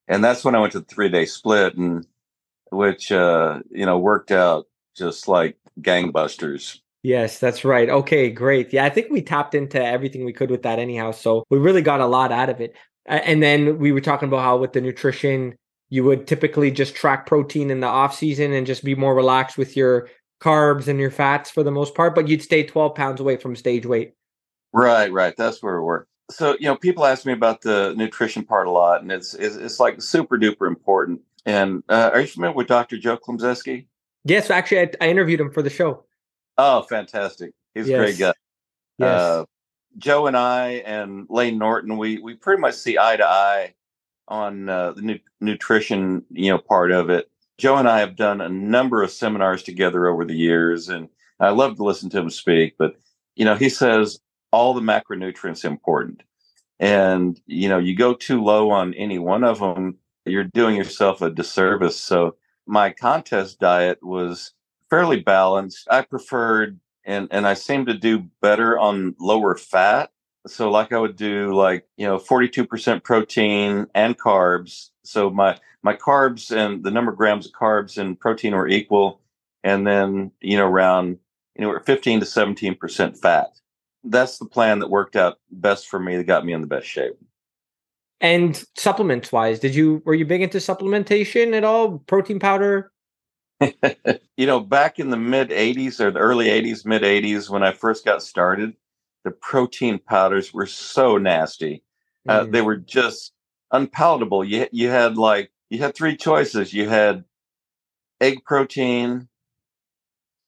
And 0.07 0.25
that's 0.25 0.45
when 0.45 0.55
I 0.55 0.61
went 0.61 0.73
to 0.73 0.81
the 0.81 0.87
three 0.87 1.09
day 1.09 1.27
split 1.27 1.77
and 1.77 2.07
which, 2.71 3.11
uh, 3.11 3.61
you 3.71 3.87
know, 3.87 3.99
worked 3.99 4.31
out 4.31 4.67
just 4.97 5.29
like 5.29 5.57
gangbusters. 5.81 6.81
Yes, 7.03 7.39
that's 7.39 7.65
right. 7.65 7.89
Okay, 7.89 8.31
great. 8.31 8.73
Yeah, 8.73 8.85
I 8.85 8.91
think 8.91 9.11
we 9.11 9.23
tapped 9.23 9.55
into 9.55 9.83
everything 9.83 10.25
we 10.25 10.33
could 10.33 10.51
with 10.51 10.63
that 10.63 10.79
anyhow. 10.79 11.13
So 11.13 11.45
we 11.49 11.59
really 11.59 11.83
got 11.83 12.01
a 12.01 12.07
lot 12.07 12.33
out 12.33 12.51
of 12.51 12.61
it. 12.61 12.75
And 13.07 13.43
then 13.43 13.79
we 13.79 13.93
were 13.93 14.01
talking 14.01 14.29
about 14.29 14.43
how 14.43 14.59
with 14.59 14.73
the 14.73 14.81
nutrition, 14.81 15.57
you 15.89 16.05
would 16.05 16.27
typically 16.27 16.71
just 16.71 16.95
track 16.95 17.27
protein 17.27 17.71
in 17.71 17.81
the 17.81 17.87
off 17.87 18.15
season 18.15 18.53
and 18.53 18.67
just 18.67 18.85
be 18.85 18.95
more 18.95 19.15
relaxed 19.15 19.57
with 19.57 19.77
your 19.77 20.09
carbs 20.41 20.89
and 20.89 21.01
your 21.01 21.11
fats 21.11 21.51
for 21.51 21.63
the 21.63 21.71
most 21.71 21.95
part, 21.95 22.15
but 22.15 22.29
you'd 22.29 22.43
stay 22.43 22.63
12 22.63 22.95
pounds 22.95 23.21
away 23.21 23.37
from 23.37 23.57
stage 23.57 23.87
weight. 23.87 24.13
Right, 24.73 25.11
right. 25.11 25.35
That's 25.37 25.63
where 25.63 25.81
we 25.81 25.87
were. 25.87 26.07
So, 26.31 26.57
you 26.61 26.67
know, 26.67 26.77
people 26.77 27.07
ask 27.07 27.25
me 27.25 27.33
about 27.33 27.63
the 27.63 27.95
nutrition 27.97 28.45
part 28.45 28.67
a 28.67 28.71
lot, 28.71 29.01
and 29.01 29.11
it's 29.11 29.33
it's, 29.33 29.57
it's 29.57 29.81
like 29.81 30.03
super 30.03 30.37
duper 30.37 30.67
important. 30.67 31.23
And 31.47 31.83
uh, 31.89 32.11
are 32.13 32.21
you 32.21 32.27
familiar 32.27 32.55
with 32.55 32.67
Dr. 32.67 32.99
Joe 32.99 33.17
Klemczewski? 33.17 33.87
Yes, 34.25 34.51
actually, 34.51 34.81
I, 34.81 34.91
I 35.01 35.09
interviewed 35.09 35.41
him 35.41 35.51
for 35.51 35.63
the 35.63 35.71
show. 35.71 36.05
Oh, 36.59 36.83
fantastic! 36.83 37.53
He's 37.75 37.89
yes. 37.89 37.97
a 37.97 37.99
great 37.99 38.19
guy. 38.19 38.35
Yes. 38.99 39.21
Uh, 39.21 39.45
Joe 39.97 40.27
and 40.27 40.37
I 40.37 40.83
and 40.85 41.27
Layne 41.31 41.59
Norton, 41.59 41.97
we 41.97 42.19
we 42.19 42.35
pretty 42.35 42.61
much 42.61 42.75
see 42.75 42.99
eye 42.99 43.17
to 43.17 43.25
eye 43.27 43.75
on 44.29 44.69
uh, 44.69 44.93
the 44.93 45.03
nu- 45.03 45.19
nutrition, 45.41 46.25
you 46.31 46.51
know, 46.51 46.59
part 46.59 46.93
of 46.93 47.11
it. 47.11 47.31
Joe 47.59 47.77
and 47.77 47.89
I 47.89 48.01
have 48.01 48.17
done 48.17 48.41
a 48.41 48.49
number 48.49 49.03
of 49.03 49.11
seminars 49.11 49.63
together 49.63 50.07
over 50.07 50.25
the 50.25 50.37
years, 50.37 50.89
and 50.89 51.09
I 51.41 51.51
love 51.51 51.77
to 51.77 51.85
listen 51.85 52.11
to 52.11 52.19
him 52.19 52.31
speak. 52.31 52.77
But 52.79 52.97
you 53.37 53.45
know, 53.45 53.55
he 53.55 53.69
says 53.69 54.19
all 54.51 54.75
the 54.75 54.81
macronutrients 54.81 55.65
important, 55.65 56.23
And, 56.81 57.41
you 57.47 57.69
know, 57.69 57.79
you 57.79 57.97
go 57.97 58.15
too 58.15 58.43
low 58.43 58.71
on 58.71 58.95
any 58.95 59.19
one 59.19 59.45
of 59.45 59.59
them, 59.59 59.99
you're 60.25 60.45
doing 60.45 60.77
yourself 60.77 61.23
a 61.23 61.31
disservice. 61.31 61.99
So 61.99 62.37
my 62.67 62.91
contest 62.91 63.59
diet 63.59 63.99
was 64.03 64.53
fairly 64.91 65.21
balanced. 65.21 65.87
I 65.91 66.03
preferred 66.03 66.79
and 67.05 67.29
and 67.31 67.47
I 67.47 67.55
seem 67.55 67.87
to 67.87 67.95
do 67.95 68.27
better 68.41 68.79
on 68.79 69.15
lower 69.19 69.57
fat. 69.57 70.11
So 70.47 70.71
like 70.71 70.93
I 70.93 70.99
would 70.99 71.17
do 71.17 71.53
like, 71.55 71.87
you 71.97 72.07
know, 72.07 72.19
42% 72.19 73.03
protein 73.03 73.87
and 73.95 74.19
carbs. 74.19 74.91
So 75.05 75.31
my 75.31 75.59
my 75.83 75.95
carbs 75.95 76.55
and 76.55 76.83
the 76.85 76.91
number 76.91 77.13
of 77.13 77.19
grams 77.19 77.47
of 77.47 77.53
carbs 77.53 77.99
and 77.99 78.19
protein 78.19 78.55
were 78.55 78.69
equal 78.69 79.21
and 79.65 79.87
then, 79.87 80.33
you 80.41 80.57
know, 80.57 80.67
around 80.67 81.19
you 81.59 81.67
know, 81.67 81.79
15 81.79 82.21
to 82.21 82.27
17% 82.27 83.19
fat. 83.19 83.49
That's 84.05 84.39
the 84.39 84.47
plan 84.47 84.79
that 84.79 84.91
worked 84.91 85.17
out 85.17 85.39
best 85.51 85.89
for 85.89 85.99
me 85.99 86.17
that 86.17 86.25
got 86.25 86.47
me 86.47 86.53
in 86.53 86.61
the 86.61 86.67
best 86.67 86.87
shape. 86.87 87.15
And 88.21 88.65
supplements 88.77 89.33
wise, 89.33 89.61
did 89.61 89.75
you 89.75 90.03
were 90.05 90.15
you 90.15 90.25
big 90.25 90.43
into 90.43 90.59
supplementation 90.59 91.55
at 91.55 91.65
all? 91.65 91.99
Protein 91.99 92.39
powder? 92.39 92.93
you 94.37 94.47
know, 94.47 94.61
back 94.61 94.99
in 94.99 95.11
the 95.11 95.17
mid 95.17 95.51
80s 95.51 96.01
or 96.01 96.11
the 96.11 96.21
early 96.21 96.47
80s, 96.47 96.85
mid 96.85 97.03
80s, 97.03 97.51
when 97.51 97.63
I 97.63 97.73
first 97.73 98.05
got 98.05 98.23
started, 98.23 98.75
the 99.25 99.31
protein 99.31 99.99
powders 99.99 100.55
were 100.55 100.67
so 100.67 101.19
nasty. 101.19 101.83
Uh, 102.29 102.45
mm. 102.45 102.53
They 102.53 102.63
were 102.63 102.77
just 102.77 103.33
unpalatable. 103.73 104.45
You 104.45 104.67
you 104.73 104.89
had 104.89 105.17
like 105.17 105.51
you 105.71 105.79
had 105.79 105.95
three 105.95 106.17
choices. 106.17 106.73
You 106.73 106.89
had 106.89 107.25
egg 108.21 108.45
protein, 108.45 109.29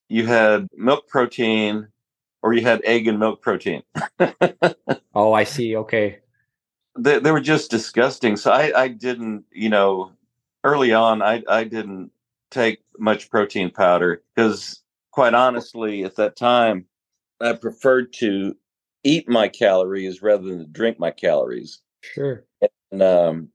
you 0.09 0.27
had 0.27 0.69
milk 0.77 1.09
protein, 1.09 1.89
or 2.43 2.53
you 2.53 2.63
had 2.63 2.83
egg 2.85 3.07
and 3.07 3.19
milk 3.19 3.43
protein. 3.43 3.83
oh, 5.15 5.33
I 5.33 5.45
see. 5.45 5.77
Okay. 5.77 6.19
They, 6.99 7.19
they 7.21 7.31
were 7.31 7.41
just 7.41 7.71
disgusting. 7.71 8.37
So 8.37 8.51
I, 8.51 8.73
I 8.75 8.89
didn't, 8.89 9.45
you 9.53 9.69
know, 9.69 10.13
early 10.65 10.93
on, 10.93 11.23
I, 11.23 11.43
I 11.49 11.65
didn't 11.65 12.11
take 12.51 12.81
much 12.99 13.31
protein 13.31 13.71
powder 13.71 14.23
because, 14.35 14.83
quite 15.13 15.35
honestly, 15.35 16.05
at 16.05 16.17
that 16.17 16.37
time, 16.37 16.87
I 17.41 17.55
preferred 17.55 18.13
to 18.15 18.55
eat 19.05 19.29
my 19.29 19.49
calories 19.49 20.23
rather 20.23 20.45
than 20.45 20.71
drink 20.73 20.99
my 20.99 21.11
calories. 21.11 21.81
Sure. 22.03 22.45
And, 22.91 23.03
um, 23.03 23.49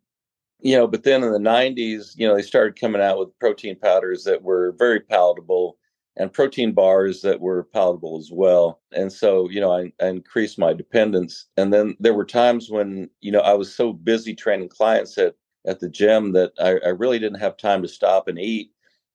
you 0.59 0.75
know, 0.75 0.87
but 0.87 1.03
then 1.03 1.23
in 1.23 1.31
the 1.31 1.39
90s, 1.39 2.13
you 2.15 2.27
know, 2.27 2.35
they 2.35 2.41
started 2.41 2.79
coming 2.79 3.01
out 3.01 3.19
with 3.19 3.37
protein 3.39 3.77
powders 3.77 4.23
that 4.23 4.41
were 4.41 4.75
very 4.77 4.99
palatable 4.99 5.77
and 6.17 6.31
protein 6.31 6.71
bars 6.71 7.21
that 7.21 7.41
were 7.41 7.63
palatable 7.73 8.17
as 8.17 8.29
well. 8.31 8.81
And 8.93 9.11
so, 9.11 9.49
you 9.49 9.59
know, 9.59 9.71
I, 9.71 9.91
I, 10.01 10.07
increased 10.07 10.57
my 10.57 10.73
dependence. 10.73 11.45
And 11.57 11.73
then 11.73 11.95
there 11.99 12.13
were 12.13 12.25
times 12.25 12.69
when, 12.69 13.09
you 13.21 13.31
know, 13.31 13.41
I 13.41 13.53
was 13.53 13.75
so 13.75 13.91
busy 13.91 14.33
training 14.33 14.69
clients 14.69 15.17
at, 15.17 15.35
at 15.67 15.81
the 15.81 15.89
gym 15.89 16.31
that 16.31 16.53
I, 16.59 16.79
I 16.85 16.91
really 16.91 17.19
didn't 17.19 17.41
have 17.41 17.57
time 17.57 17.81
to 17.81 17.87
stop 17.87 18.27
and 18.27 18.39
eat. 18.39 18.71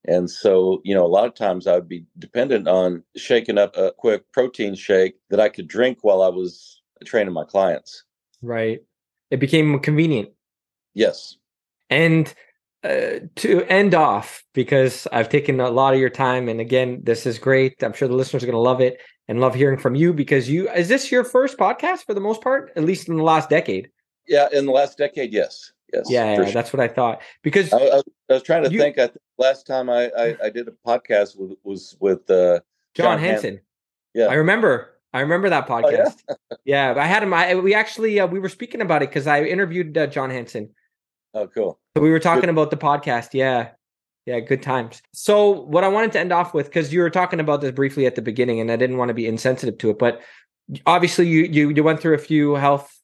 And 0.07 0.31
so, 0.31 0.81
you 0.85 0.95
know, 0.95 1.05
a 1.05 1.09
lot 1.09 1.27
of 1.27 1.35
times 1.35 1.67
I 1.67 1.75
would 1.75 1.89
be 1.89 2.05
dependent 2.19 2.69
on 2.69 3.03
shaking 3.17 3.59
up 3.59 3.77
a 3.77 3.93
quick 3.93 4.31
protein 4.33 4.75
shake 4.75 5.15
that 5.29 5.41
I 5.41 5.49
could 5.49 5.69
drink 5.69 5.99
while 6.03 6.23
I 6.23 6.29
was 6.29 6.81
training 7.05 7.35
my 7.35 7.45
clients. 7.45 8.05
Right. 8.43 8.81
It 9.31 9.41
became 9.41 9.79
convenient. 9.81 10.31
Yes. 10.95 11.37
And 11.91 12.33
uh, 12.83 13.21
to 13.37 13.63
end 13.65 13.95
off, 13.95 14.43
because 14.55 15.07
I've 15.13 15.29
taken 15.29 15.61
a 15.61 15.69
lot 15.69 15.93
of 15.93 16.01
your 16.01 16.11
time, 16.11 16.49
and 16.49 16.61
again, 16.61 17.01
this 17.03 17.27
is 17.27 17.39
great. 17.39 17.83
I'm 17.83 17.93
sure 17.93 18.09
the 18.09 18.15
listeners 18.15 18.43
are 18.43 18.47
going 18.47 18.55
to 18.55 18.61
love 18.61 18.81
it 18.81 19.01
and 19.29 19.41
love 19.41 19.55
hearing 19.55 19.79
from 19.79 19.95
you 19.95 20.15
because 20.15 20.49
you 20.49 20.69
is 20.71 20.89
this 20.89 21.13
your 21.13 21.25
first 21.25 21.59
podcast 21.59 22.07
for 22.07 22.15
the 22.15 22.21
most 22.21 22.41
part, 22.41 22.73
at 22.77 22.85
least 22.85 23.09
in 23.09 23.17
the 23.17 23.23
last 23.23 23.51
decade? 23.51 23.91
Yeah, 24.27 24.49
in 24.53 24.65
the 24.65 24.73
last 24.73 24.97
decade, 24.97 25.33
yes, 25.33 25.73
yes. 25.93 26.07
Yeah, 26.09 26.31
yeah 26.31 26.37
sure. 26.37 26.53
that's 26.53 26.73
what 26.73 26.81
I 26.81 26.89
thought. 26.89 27.23
Because 27.43 27.73
I, 27.73 27.79
I, 27.79 27.81
was, 27.81 28.05
I 28.29 28.33
was, 28.35 28.43
trying 28.43 28.65
to 28.65 28.71
you, 28.71 28.79
think. 28.79 28.99
I 28.99 29.11
last 29.39 29.67
time 29.67 29.91
I, 29.91 30.11
I, 30.17 30.37
I 30.45 30.51
did 30.51 30.69
a 30.69 30.73
podcast 30.87 31.39
with, 31.39 31.57
was 31.63 31.97
with 32.01 32.29
uh, 32.31 32.61
John, 32.95 33.05
John 33.05 33.19
Hansen. 33.19 33.61
Yeah, 34.15 34.27
I 34.27 34.35
remember. 34.35 34.97
I 35.13 35.21
remember 35.21 35.49
that 35.51 35.67
podcast. 35.67 36.23
Oh, 36.29 36.37
yeah? 36.65 36.95
yeah? 36.95 37.03
I 37.03 37.07
had 37.07 37.23
him. 37.23 37.35
I, 37.35 37.55
we 37.57 37.75
actually 37.75 38.21
uh, 38.21 38.27
we 38.27 38.39
were 38.39 38.49
speaking 38.49 38.81
about 38.81 39.03
it 39.03 39.11
because 39.11 39.27
I 39.27 39.43
interviewed 39.43 39.97
uh, 39.99 40.07
John 40.07 40.31
Hansen 40.31 40.71
Oh, 41.35 41.47
cool. 41.47 41.79
So 41.97 42.03
we 42.03 42.11
were 42.11 42.19
talking 42.19 42.43
good. 42.43 42.51
about 42.51 42.71
the 42.71 42.77
podcast. 42.77 43.31
Yeah. 43.33 43.71
Yeah, 44.27 44.41
good 44.41 44.63
times. 44.63 45.03
So 45.13 45.51
what 45.51 45.83
I 45.83 45.89
wanted 45.89 46.13
to 46.13 46.21
end 46.21 46.33
off 46.33 46.53
with, 46.53 46.67
because 46.67 46.93
you 46.93 47.01
were 47.01 47.11
talking 47.11 47.41
about 47.41 47.63
this 47.63 47.73
briefly 47.73 48.07
at 48.07 48.15
the 48.15 48.23
beginning, 48.23 48.61
and 48.61 48.71
I 48.71 48.77
didn't 48.77 48.99
want 48.99 49.09
to 49.09 49.15
be 49.15 49.27
insensitive 49.27 49.79
to 49.79 49.91
it, 49.91 49.99
but 49.99 50.21
obviously 50.87 51.27
you 51.27 51.45
you 51.45 51.71
you 51.71 51.83
went 51.83 52.01
through 52.01 52.15
a 52.15 52.19
few 52.19 52.55
health 52.55 53.00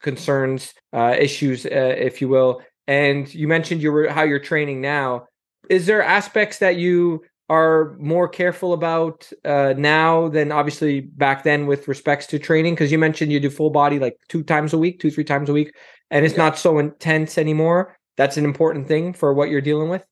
concerns, 0.00 0.74
uh, 0.92 1.16
issues, 1.18 1.66
uh, 1.66 1.94
if 1.98 2.20
you 2.20 2.28
will, 2.28 2.62
and 2.86 3.32
you 3.34 3.48
mentioned 3.48 3.82
you 3.82 3.92
were 3.92 4.08
how 4.08 4.22
you're 4.22 4.38
training 4.38 4.80
now. 4.80 5.26
Is 5.68 5.86
there 5.86 6.02
aspects 6.02 6.58
that 6.58 6.76
you 6.76 7.24
are 7.48 7.96
more 7.98 8.28
careful 8.28 8.72
about 8.72 9.30
uh, 9.44 9.74
now 9.76 10.28
than 10.28 10.52
obviously 10.52 11.00
back 11.00 11.44
then 11.44 11.66
with 11.66 11.88
respects 11.88 12.26
to 12.26 12.38
training? 12.38 12.74
Because 12.74 12.92
you 12.92 12.98
mentioned 12.98 13.32
you 13.32 13.40
do 13.40 13.50
full 13.50 13.70
body 13.70 13.98
like 13.98 14.16
two 14.28 14.42
times 14.42 14.72
a 14.72 14.78
week, 14.78 15.00
two 15.00 15.10
three 15.10 15.24
times 15.24 15.48
a 15.48 15.52
week 15.52 15.72
and 16.10 16.24
it's 16.24 16.36
yeah. 16.36 16.44
not 16.44 16.58
so 16.58 16.78
intense 16.78 17.38
anymore 17.38 17.96
that's 18.16 18.36
an 18.36 18.44
important 18.44 18.86
thing 18.86 19.12
for 19.12 19.34
what 19.34 19.50
you're 19.50 19.60
dealing 19.60 19.88
with 19.88 20.06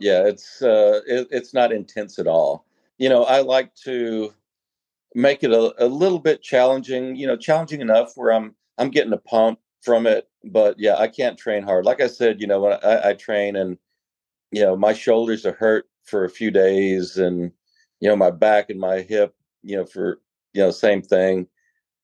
yeah 0.00 0.26
it's 0.26 0.62
uh 0.62 1.00
it, 1.06 1.26
it's 1.30 1.54
not 1.54 1.72
intense 1.72 2.18
at 2.18 2.26
all 2.26 2.64
you 2.98 3.08
know 3.08 3.24
i 3.24 3.40
like 3.40 3.74
to 3.74 4.32
make 5.14 5.42
it 5.42 5.50
a, 5.50 5.84
a 5.84 5.86
little 5.86 6.18
bit 6.18 6.42
challenging 6.42 7.16
you 7.16 7.26
know 7.26 7.36
challenging 7.36 7.80
enough 7.80 8.12
where 8.14 8.32
i'm 8.32 8.54
i'm 8.78 8.90
getting 8.90 9.12
a 9.12 9.18
pump 9.18 9.58
from 9.82 10.06
it 10.06 10.28
but 10.44 10.74
yeah 10.78 10.96
i 10.96 11.06
can't 11.06 11.38
train 11.38 11.62
hard 11.62 11.84
like 11.84 12.00
i 12.00 12.06
said 12.06 12.40
you 12.40 12.46
know 12.46 12.60
when 12.60 12.72
i, 12.84 13.10
I 13.10 13.14
train 13.14 13.56
and 13.56 13.78
you 14.50 14.62
know 14.62 14.76
my 14.76 14.92
shoulders 14.92 15.44
are 15.44 15.52
hurt 15.52 15.86
for 16.04 16.24
a 16.24 16.30
few 16.30 16.50
days 16.50 17.16
and 17.16 17.52
you 18.00 18.08
know 18.08 18.16
my 18.16 18.30
back 18.30 18.70
and 18.70 18.80
my 18.80 19.00
hip 19.00 19.34
you 19.62 19.76
know 19.76 19.84
for 19.84 20.20
you 20.54 20.62
know 20.62 20.70
same 20.70 21.02
thing 21.02 21.46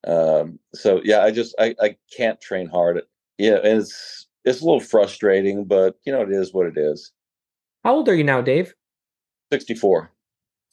um 0.07 0.59
so 0.75 1.01
yeah 1.05 1.23
i 1.23 1.31
just 1.31 1.55
i, 1.59 1.75
I 1.81 1.97
can't 2.15 2.41
train 2.41 2.69
hard 2.69 3.03
yeah, 3.39 3.57
and 3.57 3.81
it's 3.81 4.27
it's 4.45 4.61
a 4.61 4.65
little 4.65 4.81
frustrating, 4.81 5.65
but 5.65 5.97
you 6.05 6.13
know 6.13 6.23
it 6.23 6.31
is 6.31 6.53
what 6.53 6.67
it 6.67 6.77
is. 6.77 7.13
How 7.85 7.95
old 7.95 8.09
are 8.09 8.15
you 8.15 8.25
now, 8.25 8.41
Dave? 8.41 8.75
Sixty 9.53 9.75
four. 9.75 10.11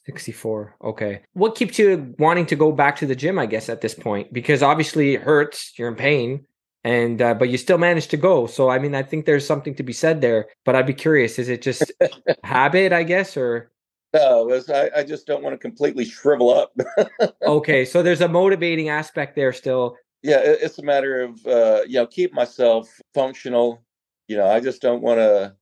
64. 0.06 0.76
Okay. 0.82 1.22
What 1.32 1.54
keeps 1.54 1.78
you 1.78 2.14
wanting 2.18 2.46
to 2.46 2.56
go 2.56 2.72
back 2.72 2.96
to 2.96 3.06
the 3.06 3.14
gym, 3.14 3.38
I 3.38 3.46
guess, 3.46 3.68
at 3.68 3.80
this 3.80 3.94
point? 3.94 4.32
Because 4.32 4.62
obviously 4.62 5.14
it 5.14 5.22
hurts, 5.22 5.72
you're 5.78 5.88
in 5.88 5.94
pain, 5.94 6.44
and 6.84 7.22
uh, 7.22 7.34
but 7.34 7.48
you 7.48 7.58
still 7.58 7.78
managed 7.78 8.10
to 8.10 8.16
go. 8.16 8.46
So 8.46 8.68
I 8.68 8.78
mean, 8.78 8.94
I 8.94 9.02
think 9.02 9.26
there's 9.26 9.46
something 9.46 9.74
to 9.76 9.82
be 9.82 9.92
said 9.92 10.20
there. 10.20 10.46
But 10.64 10.74
I'd 10.74 10.86
be 10.86 10.94
curious, 10.94 11.38
is 11.38 11.48
it 11.48 11.62
just 11.62 11.92
habit, 12.44 12.92
I 12.92 13.04
guess, 13.04 13.36
or 13.36 13.70
no, 14.12 14.60
I, 14.68 14.90
I 14.96 15.04
just 15.04 15.26
don't 15.26 15.42
want 15.42 15.54
to 15.54 15.58
completely 15.58 16.04
shrivel 16.04 16.50
up. 16.50 16.76
okay, 17.42 17.84
so 17.84 18.02
there's 18.02 18.20
a 18.20 18.28
motivating 18.28 18.88
aspect 18.88 19.36
there 19.36 19.52
still 19.52 19.96
yeah, 20.22 20.40
it's 20.42 20.78
a 20.78 20.82
matter 20.82 21.22
of 21.22 21.46
uh, 21.46 21.82
you 21.86 21.94
know 21.94 22.06
keep 22.06 22.32
myself 22.32 22.88
functional. 23.12 23.82
You 24.28 24.36
know, 24.36 24.46
I 24.46 24.60
just 24.60 24.80
don't 24.80 25.02
want 25.02 25.18
to 25.18 25.54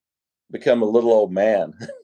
become 0.51 0.83
a 0.83 0.87
little 0.87 1.13
old 1.13 1.33
man. 1.33 1.73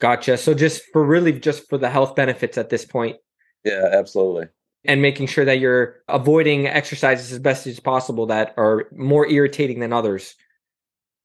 gotcha. 0.00 0.36
So 0.36 0.54
just 0.54 0.82
for 0.92 1.04
really 1.04 1.32
just 1.32 1.68
for 1.68 1.78
the 1.78 1.90
health 1.90 2.14
benefits 2.14 2.58
at 2.58 2.70
this 2.70 2.84
point. 2.84 3.16
Yeah, 3.64 3.88
absolutely. 3.92 4.46
And 4.84 5.02
making 5.02 5.26
sure 5.26 5.44
that 5.44 5.58
you're 5.58 6.02
avoiding 6.08 6.66
exercises 6.68 7.32
as 7.32 7.38
best 7.40 7.66
as 7.66 7.80
possible 7.80 8.26
that 8.26 8.54
are 8.56 8.88
more 8.92 9.26
irritating 9.26 9.80
than 9.80 9.92
others. 9.92 10.36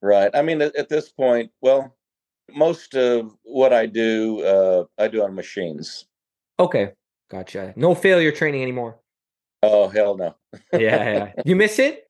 Right. 0.00 0.30
I 0.34 0.42
mean, 0.42 0.60
at, 0.60 0.74
at 0.74 0.88
this 0.88 1.10
point, 1.10 1.52
well, 1.60 1.96
most 2.50 2.94
of 2.94 3.36
what 3.44 3.72
I 3.72 3.86
do, 3.86 4.42
uh, 4.42 4.84
I 4.98 5.08
do 5.08 5.22
on 5.22 5.34
machines. 5.34 6.06
Okay, 6.58 6.92
gotcha. 7.30 7.72
No 7.76 7.94
failure 7.94 8.32
training 8.32 8.62
anymore. 8.62 8.98
Oh 9.62 9.88
hell 9.88 10.16
no. 10.16 10.34
yeah, 10.72 10.78
yeah. 10.78 11.32
You 11.44 11.54
miss 11.56 11.78
it? 11.78 12.04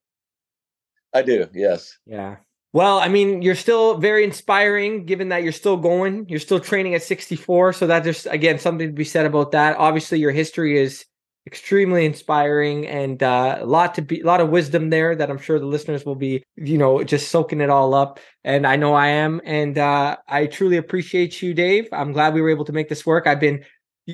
I 1.12 1.22
do. 1.22 1.46
Yes. 1.52 1.98
Yeah. 2.06 2.36
Well, 2.72 2.98
I 2.98 3.08
mean, 3.08 3.42
you're 3.42 3.54
still 3.54 3.98
very 3.98 4.24
inspiring 4.24 5.04
given 5.04 5.28
that 5.28 5.42
you're 5.42 5.52
still 5.52 5.76
going. 5.76 6.26
You're 6.28 6.40
still 6.40 6.60
training 6.60 6.94
at 6.94 7.02
64, 7.02 7.74
so 7.74 7.86
that 7.86 8.02
there's 8.02 8.26
again 8.26 8.58
something 8.58 8.88
to 8.88 8.92
be 8.94 9.04
said 9.04 9.26
about 9.26 9.52
that. 9.52 9.76
Obviously, 9.76 10.18
your 10.18 10.30
history 10.32 10.78
is 10.78 11.04
extremely 11.46 12.06
inspiring 12.06 12.86
and 12.86 13.22
uh, 13.22 13.58
a 13.60 13.66
lot 13.66 13.94
to 13.96 14.02
be 14.02 14.20
a 14.20 14.24
lot 14.24 14.40
of 14.40 14.48
wisdom 14.48 14.90
there 14.90 15.14
that 15.16 15.28
I'm 15.28 15.38
sure 15.38 15.58
the 15.58 15.66
listeners 15.66 16.06
will 16.06 16.14
be, 16.14 16.44
you 16.56 16.78
know, 16.78 17.02
just 17.02 17.30
soaking 17.30 17.60
it 17.60 17.68
all 17.68 17.94
up. 17.94 18.20
And 18.44 18.66
I 18.66 18.76
know 18.76 18.94
I 18.94 19.08
am. 19.08 19.40
And 19.44 19.76
uh, 19.76 20.16
I 20.28 20.46
truly 20.46 20.76
appreciate 20.76 21.42
you, 21.42 21.52
Dave. 21.52 21.88
I'm 21.92 22.12
glad 22.12 22.32
we 22.32 22.40
were 22.40 22.50
able 22.50 22.64
to 22.66 22.72
make 22.72 22.88
this 22.88 23.04
work. 23.04 23.26
I've 23.26 23.40
been 23.40 23.64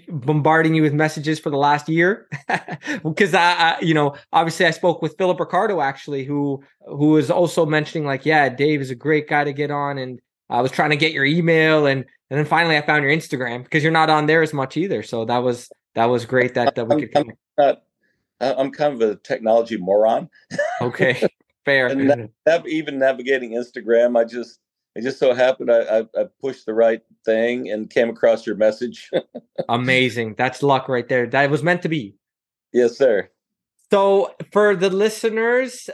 bombarding 0.09 0.74
you 0.74 0.83
with 0.83 0.92
messages 0.92 1.38
for 1.38 1.48
the 1.48 1.57
last 1.57 1.88
year 1.88 2.29
because 3.03 3.33
I, 3.33 3.53
I, 3.53 3.81
you 3.81 3.94
know 3.94 4.16
obviously 4.35 4.66
i 4.66 4.70
spoke 4.70 5.01
with 5.01 5.16
philip 5.16 5.40
ricardo 5.40 5.81
actually 5.81 6.24
who 6.24 6.62
who 6.87 7.09
was 7.12 7.31
also 7.31 7.64
mentioning 7.64 8.07
like 8.07 8.27
yeah 8.27 8.51
dave 8.51 8.83
is 8.83 8.90
a 8.90 8.94
great 8.94 9.29
guy 9.29 9.44
to 9.44 9.53
get 9.55 9.70
on 9.70 9.96
and 9.96 10.20
i 10.51 10.61
was 10.61 10.70
trying 10.72 10.90
to 10.90 10.96
get 10.96 11.12
your 11.12 11.24
email 11.24 11.87
and 11.87 12.05
and 12.29 12.38
then 12.38 12.44
finally 12.44 12.77
i 12.77 12.83
found 12.83 13.03
your 13.03 13.11
instagram 13.11 13.64
because 13.64 13.83
you're 13.83 13.90
not 13.90 14.11
on 14.11 14.27
there 14.27 14.42
as 14.42 14.53
much 14.53 14.77
either 14.77 15.03
so 15.03 15.24
that 15.24 15.38
was 15.38 15.70
that 15.94 16.05
was 16.05 16.27
great 16.27 16.53
that, 16.53 16.74
that 16.74 16.87
we 16.87 17.07
could 17.07 17.16
I'm 17.16 17.33
not, 17.57 17.83
uh, 18.40 18.55
I'm 18.57 18.70
kind 18.70 18.94
of 18.94 19.01
a 19.01 19.16
technology 19.16 19.77
moron. 19.77 20.29
Okay, 20.81 21.29
fair. 21.64 21.88
and 21.88 22.31
nav- 22.46 22.66
even 22.66 22.98
navigating 22.98 23.53
Instagram, 23.53 24.18
I 24.18 24.24
just 24.24 24.61
it 24.98 25.02
just 25.02 25.20
so 25.20 25.32
happened 25.32 25.70
I, 25.70 26.00
I, 26.00 26.00
I 26.00 26.24
pushed 26.40 26.66
the 26.66 26.74
right 26.74 27.00
thing 27.24 27.70
and 27.70 27.88
came 27.88 28.11
across 28.11 28.44
your 28.44 28.56
message. 28.56 29.08
Amazing. 29.68 30.34
That's 30.37 30.61
luck 30.61 30.88
right 30.88 31.08
there. 31.08 31.24
That 31.28 31.50
was 31.50 31.62
meant 31.62 31.82
to 31.82 31.88
be. 31.88 32.16
Yes, 32.72 32.98
sir. 32.98 33.30
So 33.92 34.34
for 34.52 34.74
the 34.74 34.90
listeners 34.90 35.88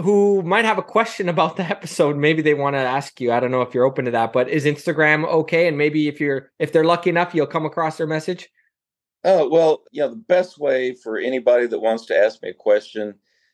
who 0.00 0.42
might 0.44 0.64
have 0.64 0.78
a 0.78 0.82
question 0.82 1.28
about 1.28 1.58
the 1.58 1.62
episode, 1.70 2.16
maybe 2.16 2.40
they 2.40 2.54
want 2.54 2.74
to 2.74 2.80
ask 2.80 3.20
you. 3.20 3.32
I 3.32 3.38
don't 3.38 3.50
know 3.50 3.60
if 3.60 3.74
you're 3.74 3.84
open 3.84 4.06
to 4.06 4.10
that, 4.12 4.32
but 4.32 4.48
is 4.48 4.64
Instagram 4.64 5.28
okay? 5.28 5.68
And 5.68 5.76
maybe 5.76 6.08
if 6.08 6.18
you're 6.18 6.50
if 6.58 6.72
they're 6.72 6.84
lucky 6.84 7.10
enough, 7.10 7.34
you'll 7.34 7.46
come 7.46 7.66
across 7.66 7.98
their 7.98 8.06
message. 8.06 8.48
Oh 9.24 9.46
well, 9.46 9.82
yeah. 9.92 10.06
The 10.06 10.16
best 10.16 10.58
way 10.58 10.94
for 10.94 11.18
anybody 11.18 11.66
that 11.66 11.80
wants 11.80 12.06
to 12.06 12.16
ask 12.16 12.42
me 12.42 12.48
a 12.48 12.54
question 12.54 13.12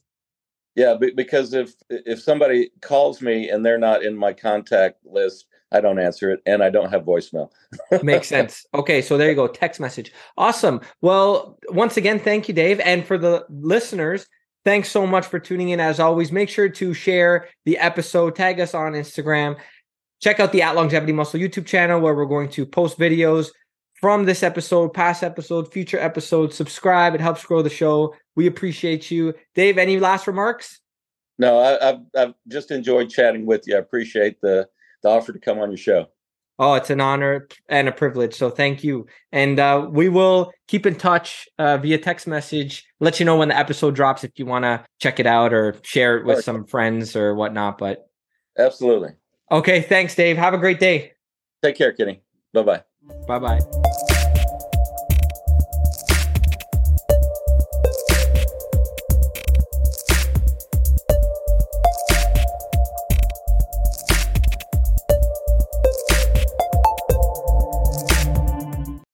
yeah 0.76 0.96
because 1.16 1.54
if 1.54 1.74
if 1.90 2.22
somebody 2.22 2.70
calls 2.82 3.22
me 3.22 3.50
and 3.50 3.66
they're 3.66 3.78
not 3.78 4.04
in 4.04 4.18
my 4.18 4.32
contact 4.32 5.06
list 5.06 5.46
I 5.72 5.82
don't 5.82 6.00
answer 6.00 6.32
it 6.32 6.42
and 6.46 6.64
I 6.64 6.70
don't 6.70 6.92
have 6.92 7.04
voicemail. 7.04 7.52
Makes 8.04 8.28
sense. 8.28 8.66
Okay, 8.74 9.02
so 9.02 9.18
there 9.18 9.30
you 9.30 9.36
go. 9.36 9.48
Text 9.48 9.80
message. 9.80 10.14
Awesome. 10.38 10.82
Well, 11.02 11.60
once 11.70 11.98
again, 11.98 12.20
thank 12.20 12.48
you, 12.48 12.54
Dave. 12.54 12.80
And 12.80 13.06
for 13.06 13.18
the 13.18 13.46
listeners, 13.50 14.28
thanks 14.64 14.90
so 14.90 15.06
much 15.06 15.26
for 15.26 15.40
tuning 15.40 15.70
in. 15.70 15.80
As 15.80 16.00
always, 16.00 16.32
make 16.32 16.50
sure 16.50 16.70
to 16.70 16.94
share 16.94 17.50
the 17.66 17.78
episode, 17.78 18.36
tag 18.36 18.60
us 18.60 18.74
on 18.74 18.94
Instagram, 18.94 19.58
check 20.22 20.40
out 20.40 20.52
the 20.52 20.62
At 20.62 20.76
Longevity 20.76 21.14
Muscle 21.14 21.40
YouTube 21.40 21.66
channel 21.66 22.00
where 22.00 22.16
we're 22.16 22.26
going 22.26 22.50
to 22.50 22.66
post 22.66 22.98
videos 22.98 23.50
from 24.00 24.26
this 24.26 24.44
episode, 24.44 24.94
past 24.94 25.24
episode, 25.24 25.74
future 25.74 26.00
episodes. 26.00 26.56
Subscribe, 26.56 27.14
it 27.14 27.22
helps 27.22 27.44
grow 27.46 27.62
the 27.62 27.70
show. 27.70 28.16
We 28.36 28.48
appreciate 28.48 29.12
you. 29.12 29.34
Dave, 29.56 29.78
any 29.78 30.00
last 30.00 30.28
remarks? 30.28 30.80
No, 31.40 31.60
I, 31.60 31.90
I've, 31.90 32.00
I've 32.16 32.34
just 32.48 32.72
enjoyed 32.72 33.10
chatting 33.10 33.46
with 33.46 33.68
you. 33.68 33.76
I 33.76 33.80
appreciate 33.80 34.40
the 34.42 34.68
the 35.04 35.10
offer 35.10 35.34
to 35.34 35.40
come 35.40 35.60
on 35.60 35.70
your 35.70 35.78
show. 35.78 36.08
Oh, 36.60 36.74
it's 36.74 36.90
an 36.90 37.00
honor 37.00 37.48
and 37.70 37.88
a 37.88 37.92
privilege. 37.92 38.34
So 38.34 38.50
thank 38.50 38.84
you. 38.84 39.06
And 39.32 39.60
uh, 39.60 39.88
we 39.92 40.10
will 40.10 40.52
keep 40.68 40.88
in 40.88 40.96
touch 40.96 41.48
uh, 41.60 41.78
via 41.78 42.00
text 42.00 42.26
message. 42.26 42.88
Let 43.00 43.20
you 43.20 43.26
know 43.26 43.38
when 43.38 43.50
the 43.50 43.58
episode 43.58 43.94
drops 43.94 44.24
if 44.24 44.32
you 44.38 44.48
want 44.48 44.64
to 44.64 44.84
check 45.00 45.20
it 45.20 45.28
out 45.28 45.54
or 45.54 45.76
share 45.84 46.18
it 46.18 46.26
with 46.26 46.44
some 46.44 46.66
friends 46.66 47.16
or 47.16 47.36
whatnot. 47.36 47.78
But 47.78 48.10
absolutely. 48.58 49.12
Okay. 49.52 49.82
Thanks, 49.82 50.16
Dave. 50.16 50.38
Have 50.38 50.56
a 50.56 50.58
great 50.58 50.80
day. 50.80 51.14
Take 51.64 51.78
care, 51.78 51.94
Kenny. 51.94 52.22
Bye 52.54 52.64
bye. 52.64 52.84
Bye 53.28 53.40
bye. 53.40 54.04